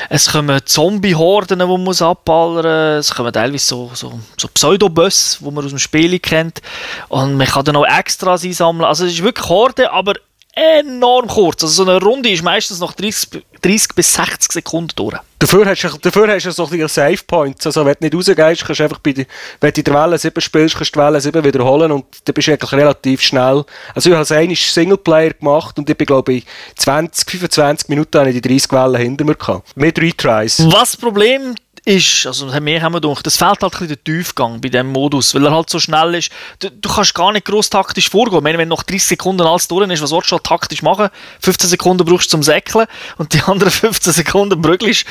Es 0.08 0.30
kommen 0.30 0.60
Zombie-Horden, 0.64 1.58
die 1.58 1.64
man 1.64 1.82
muss 1.82 2.02
abballern 2.02 2.96
muss. 2.96 3.08
Es 3.08 3.14
kommen 3.14 3.32
teilweise 3.32 3.64
so, 3.64 3.90
so, 3.94 4.20
so 4.36 4.48
Pseudo-Boss, 4.48 5.38
die 5.40 5.50
man 5.50 5.64
aus 5.64 5.70
dem 5.70 5.78
Spiel 5.78 6.18
kennt. 6.18 6.60
Und 7.08 7.36
man 7.36 7.46
kann 7.46 7.64
dann 7.64 7.76
auch 7.76 7.86
Extras 7.86 8.44
einsammeln. 8.44 8.84
Also 8.84 9.06
es 9.12 9.18
ist 9.18 9.24
wirklich 9.24 9.48
Horde, 9.48 9.90
aber 9.90 10.14
enorm 10.54 11.28
kurz. 11.28 11.62
Also 11.62 11.84
so 11.84 11.90
eine 11.90 12.02
Runde 12.02 12.30
ist 12.30 12.42
meistens 12.42 12.80
nach 12.80 12.92
30, 12.92 13.42
30 13.62 13.88
bis 13.94 14.12
60 14.12 14.52
Sekunden 14.52 14.92
durch. 14.96 15.16
Dafür 15.38 15.66
hast, 15.66 15.82
du, 15.82 15.88
dafür 16.00 16.32
hast 16.32 16.46
du 16.46 16.50
so 16.52 16.68
ein 16.70 16.88
Save 16.88 17.18
Points. 17.26 17.66
Also, 17.66 17.84
wenn 17.84 17.96
du 17.98 18.04
nicht 18.04 18.14
rausgehst, 18.14 18.64
kannst 18.64 18.78
du 18.78 18.84
einfach 18.84 19.00
bei 19.00 19.26
wenn 19.60 19.72
du 19.72 19.80
in 19.80 19.84
der 19.84 19.94
Welle 19.94 20.18
7 20.18 20.40
spielst, 20.40 20.76
kannst 20.76 20.94
du 20.94 21.00
die 21.00 21.04
Welle 21.04 21.20
7 21.20 21.44
wiederholen 21.44 21.90
und 21.90 22.04
dann 22.24 22.34
bist 22.34 22.46
du 22.46 22.52
eigentlich 22.52 22.72
relativ 22.72 23.22
schnell. 23.22 23.64
Also, 23.92 24.10
ich 24.10 24.16
habe 24.16 24.36
einmal 24.36 24.54
Singleplayer 24.54 25.30
gemacht 25.30 25.76
und 25.78 25.90
ich 25.90 25.96
bin, 25.96 26.06
glaube 26.06 26.34
ich, 26.34 26.44
20, 26.76 27.28
25 27.28 27.88
Minuten 27.88 28.20
habe 28.20 28.30
ich 28.30 28.40
die 28.40 28.48
30 28.48 28.70
Wellen 28.70 28.96
hinter 28.96 29.24
mir 29.24 29.34
gehabt. 29.34 29.76
Mit 29.76 29.98
drei 29.98 30.12
Tries. 30.16 30.64
Was 30.66 30.92
das 30.92 30.96
Problem 30.96 31.56
ist, 31.84 32.26
also 32.26 32.46
mehr 32.60 32.80
haben 32.80 32.92
wir 32.94 33.00
gedacht, 33.00 33.26
das 33.26 33.36
fehlt 33.36 33.60
halt 33.60 33.64
ein 33.64 33.70
bisschen 33.70 33.88
der 33.88 34.04
Tiefgang 34.04 34.60
bei 34.60 34.68
diesem 34.68 34.92
Modus, 34.92 35.34
weil 35.34 35.46
er 35.46 35.52
halt 35.52 35.68
so 35.68 35.80
schnell 35.80 36.14
ist. 36.14 36.30
Du, 36.60 36.70
du 36.70 36.88
kannst 36.88 37.14
gar 37.14 37.32
nicht 37.32 37.44
gross 37.44 37.70
taktisch 37.70 38.08
vorgehen. 38.08 38.38
Ich 38.38 38.42
meine, 38.44 38.58
wenn 38.58 38.68
nach 38.68 38.84
30 38.84 39.04
Sekunden 39.04 39.42
alles 39.42 39.66
durch 39.66 39.90
ist, 39.90 40.00
was 40.00 40.12
willst 40.12 40.30
du 40.30 40.36
halt 40.36 40.44
taktisch 40.44 40.82
machen? 40.82 41.08
15 41.40 41.70
Sekunden 41.70 42.04
brauchst 42.04 42.26
du 42.26 42.30
zum 42.30 42.42
Säckeln 42.44 42.86
und 43.18 43.34
die 43.34 43.42
anderen 43.42 43.70
15 43.72 44.12
Sekunden 44.12 44.62
brügelst. 44.62 45.04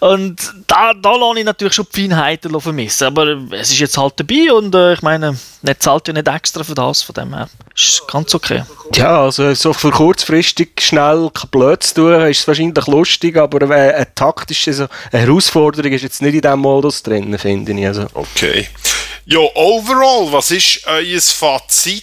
Und 0.00 0.52
da, 0.66 0.92
da 0.92 1.16
lasse 1.16 1.38
ich 1.38 1.44
natürlich 1.46 1.74
schon 1.74 1.86
die 1.94 2.02
Feinheiten 2.02 2.60
vermissen. 2.60 3.06
Aber 3.06 3.26
es 3.52 3.70
ist 3.70 3.78
jetzt 3.78 3.96
halt 3.96 4.14
dabei 4.16 4.52
und 4.52 4.74
äh, 4.74 4.92
ich 4.92 5.02
meine, 5.02 5.38
nicht 5.62 5.82
zahlt 5.82 6.08
ja 6.08 6.14
nicht 6.14 6.28
extra 6.28 6.62
für 6.62 6.74
das, 6.74 7.02
von 7.02 7.14
dem 7.14 7.34
her. 7.34 7.48
Ist 7.74 8.02
ganz 8.06 8.34
okay. 8.34 8.64
Ja, 8.94 9.22
also 9.22 9.54
so 9.54 9.72
für 9.72 9.90
kurzfristig 9.90 10.80
schnell 10.80 11.30
blöd 11.50 11.82
zu 11.82 11.94
tun, 11.94 12.12
ist 12.22 12.40
es 12.40 12.48
wahrscheinlich 12.48 12.86
lustig, 12.86 13.36
aber 13.36 13.62
eine, 13.62 13.94
eine 13.94 14.14
taktische 14.14 14.88
Herausforderung 15.10 15.92
ist 15.92 16.02
jetzt 16.02 16.17
nicht 16.20 16.34
in 16.34 16.40
diesem 16.40 16.60
Modus 16.60 17.02
drin, 17.02 17.38
finde 17.38 17.72
ich. 17.72 17.86
Also. 17.86 18.06
Okay. 18.14 18.68
Ja, 19.26 19.40
overall, 19.54 20.32
was 20.32 20.50
ist 20.50 20.80
euer 20.86 21.20
Fazit 21.20 22.02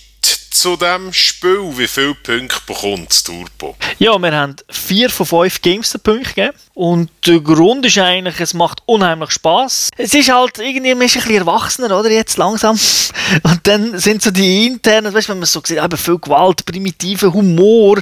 zu 0.59 0.77
dem 0.77 1.11
Spiel? 1.11 1.77
Wie 1.77 1.87
viele 1.87 2.15
Punkte 2.15 2.59
bekommt 2.65 3.09
das 3.09 3.23
Turbo? 3.23 3.75
Ja, 3.99 4.17
wir 4.17 4.31
haben 4.31 4.55
vier 4.69 5.09
von 5.09 5.25
fünf 5.25 5.61
Gamester-Punkte 5.61 6.33
gegeben. 6.33 6.57
Und 6.73 7.09
der 7.25 7.39
Grund 7.39 7.85
ist 7.85 7.97
eigentlich, 7.97 8.39
es 8.41 8.53
macht 8.53 8.81
unheimlich 8.85 9.31
Spaß. 9.31 9.91
Es 9.97 10.13
ist 10.13 10.29
halt 10.29 10.59
irgendwie, 10.59 10.93
man 10.93 11.05
ist 11.05 11.15
ein 11.15 11.21
bisschen 11.21 11.37
erwachsener, 11.37 11.97
oder? 11.97 12.11
Jetzt 12.11 12.37
langsam. 12.37 12.77
Und 13.43 13.59
dann 13.63 13.97
sind 13.97 14.21
so 14.21 14.31
die 14.31 14.67
internen, 14.67 15.13
weißt 15.13 15.29
du, 15.29 15.31
wenn 15.31 15.39
man 15.39 15.45
so 15.45 15.61
sieht, 15.63 15.81
eben 15.81 15.97
viel 15.97 16.19
Gewalt, 16.19 16.65
primitiver 16.65 17.31
Humor. 17.31 17.99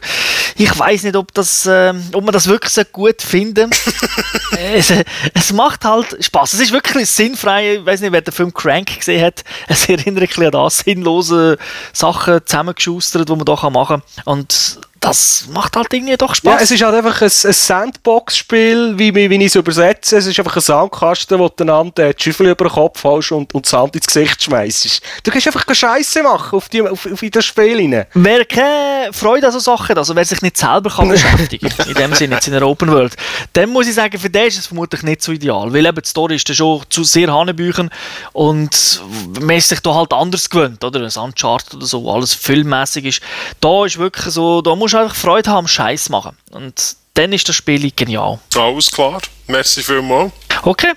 Ich 0.55 0.77
weiß 0.77 1.03
nicht, 1.03 1.15
ob, 1.15 1.33
das, 1.33 1.65
äh, 1.65 1.93
ob 2.13 2.23
man 2.23 2.33
das 2.33 2.47
wirklich 2.47 2.73
so 2.73 2.83
gut 2.91 3.21
finden. 3.21 3.69
es, 4.57 4.91
es 5.33 5.53
macht 5.53 5.85
halt 5.85 6.23
Spaß. 6.23 6.53
Es 6.53 6.59
ist 6.59 6.71
wirklich 6.71 7.09
sinnfrei. 7.09 7.75
Ich 7.75 7.85
weiß 7.85 8.01
nicht, 8.01 8.11
wer 8.11 8.21
den 8.21 8.33
Film 8.33 8.53
Crank 8.53 8.97
gesehen 8.97 9.23
hat. 9.23 9.43
Es 9.67 9.87
erinnert 9.87 10.23
ein 10.23 10.27
bisschen 10.27 10.45
an 10.45 10.51
das, 10.51 10.79
sinnlose 10.79 11.57
Sachen 11.93 12.42
zusammengeschustert, 12.45 13.29
die 13.29 13.35
man 13.35 13.45
da 13.45 13.69
machen 13.69 14.01
kann. 14.01 14.23
Und 14.25 14.79
das 15.03 15.47
macht 15.49 15.75
halt 15.75 15.93
irgendwie 15.93 16.15
doch 16.15 16.33
Spaß. 16.33 16.53
Ja, 16.53 16.59
es 16.61 16.71
ist 16.71 16.81
halt 16.81 16.95
einfach 16.95 17.21
ein, 17.21 17.25
ein 17.25 17.53
Sandbox-Spiel, 17.53 18.93
wie, 18.97 19.13
wie, 19.13 19.29
wie 19.29 19.35
ich 19.35 19.47
es 19.47 19.55
übersetze. 19.55 20.17
Es 20.17 20.25
ist 20.25 20.39
einfach 20.39 20.55
ein 20.55 20.61
Sandkasten, 20.61 21.39
wo 21.39 21.49
du 21.49 21.63
einander 21.63 22.13
die 22.13 22.23
Schüffel 22.23 22.47
über 22.47 22.65
den 22.65 22.71
Kopf 22.71 23.03
hast 23.03 23.31
und, 23.33 23.53
und 23.53 23.65
Sand 23.65 23.97
ins 23.97 24.07
Gesicht 24.07 24.41
schmeißt. 24.41 25.01
Du 25.23 25.31
kannst 25.31 25.45
einfach 25.47 25.65
keine 25.65 25.75
Scheiße 25.75 26.23
machen 26.23 26.55
auf, 26.55 26.69
die, 26.69 26.81
auf, 26.81 27.05
auf 27.05 27.19
das 27.31 27.45
Spiel 27.45 27.75
rein. 27.75 28.05
Wer 28.13 28.45
keine 28.45 29.11
Freude 29.11 29.47
an 29.47 29.51
so 29.51 29.59
Sachen, 29.59 29.97
also 29.97 30.15
wer 30.15 30.23
sich 30.23 30.41
nicht 30.41 30.55
selber 30.55 30.89
kann 30.89 31.09
beschäftigen 31.09 31.69
in 31.87 31.93
dem 31.95 32.13
Sinne, 32.13 32.35
jetzt 32.35 32.47
in 32.47 32.53
einer 32.53 32.67
Open 32.67 32.89
World, 32.89 33.15
dann 33.51 33.71
muss 33.71 33.87
ich 33.87 33.95
sagen, 33.95 34.17
für 34.17 34.29
den 34.29 34.47
ist 34.47 34.57
es 34.57 34.67
vermutlich 34.67 35.03
nicht 35.03 35.21
so 35.21 35.33
ideal, 35.33 35.73
weil 35.73 35.85
eben 35.85 36.01
die 36.01 36.07
Story 36.07 36.35
ist 36.35 36.47
dann 36.47 36.55
schon 36.55 36.81
zu 36.89 37.03
sehr 37.03 37.29
Hanebüchen 37.29 37.89
und 38.31 39.01
man 39.41 39.57
ist 39.57 39.67
sich 39.67 39.81
da 39.81 39.93
halt 39.95 40.13
anders 40.13 40.49
gewöhnt, 40.49 40.81
oder? 40.81 41.01
Ein 41.01 41.23
Uncharted 41.23 41.75
oder 41.75 41.85
so, 41.85 42.03
wo 42.03 42.13
alles 42.13 42.33
filmmäßig 42.33 43.05
ist. 43.05 43.21
Da 43.59 43.85
ist 43.85 43.97
wirklich 43.97 44.33
so, 44.33 44.61
da 44.61 44.73
musst 44.75 44.92
du 44.93 44.99
einfach 44.99 45.15
Freude 45.15 45.49
haben 45.49 45.59
am 45.59 45.67
Scheiß 45.67 46.09
machen. 46.09 46.37
Und 46.51 46.95
dann 47.13 47.33
ist 47.33 47.47
das 47.47 47.55
Spiel 47.55 47.91
genial. 47.91 48.39
Alles 48.55 48.91
klar. 48.91 49.21
Merci 49.47 49.83
vielmals. 49.83 50.31
Okay. 50.63 50.93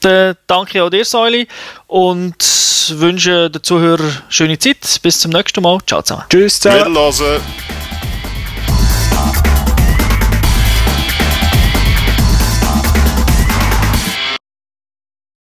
Dann 0.00 0.36
danke 0.46 0.82
auch 0.82 0.88
dir, 0.88 1.04
Säuli, 1.04 1.46
und 1.86 2.36
wünsche 2.88 3.50
den 3.50 3.62
Zuhörern 3.62 4.22
schöne 4.30 4.58
Zeit. 4.58 5.00
Bis 5.02 5.20
zum 5.20 5.30
nächsten 5.32 5.62
Mal. 5.62 5.78
Ciao 5.86 6.00
zusammen. 6.00 6.24
Tschüss 6.30 6.58
zusammen. 6.58 6.96
hören. 6.96 7.42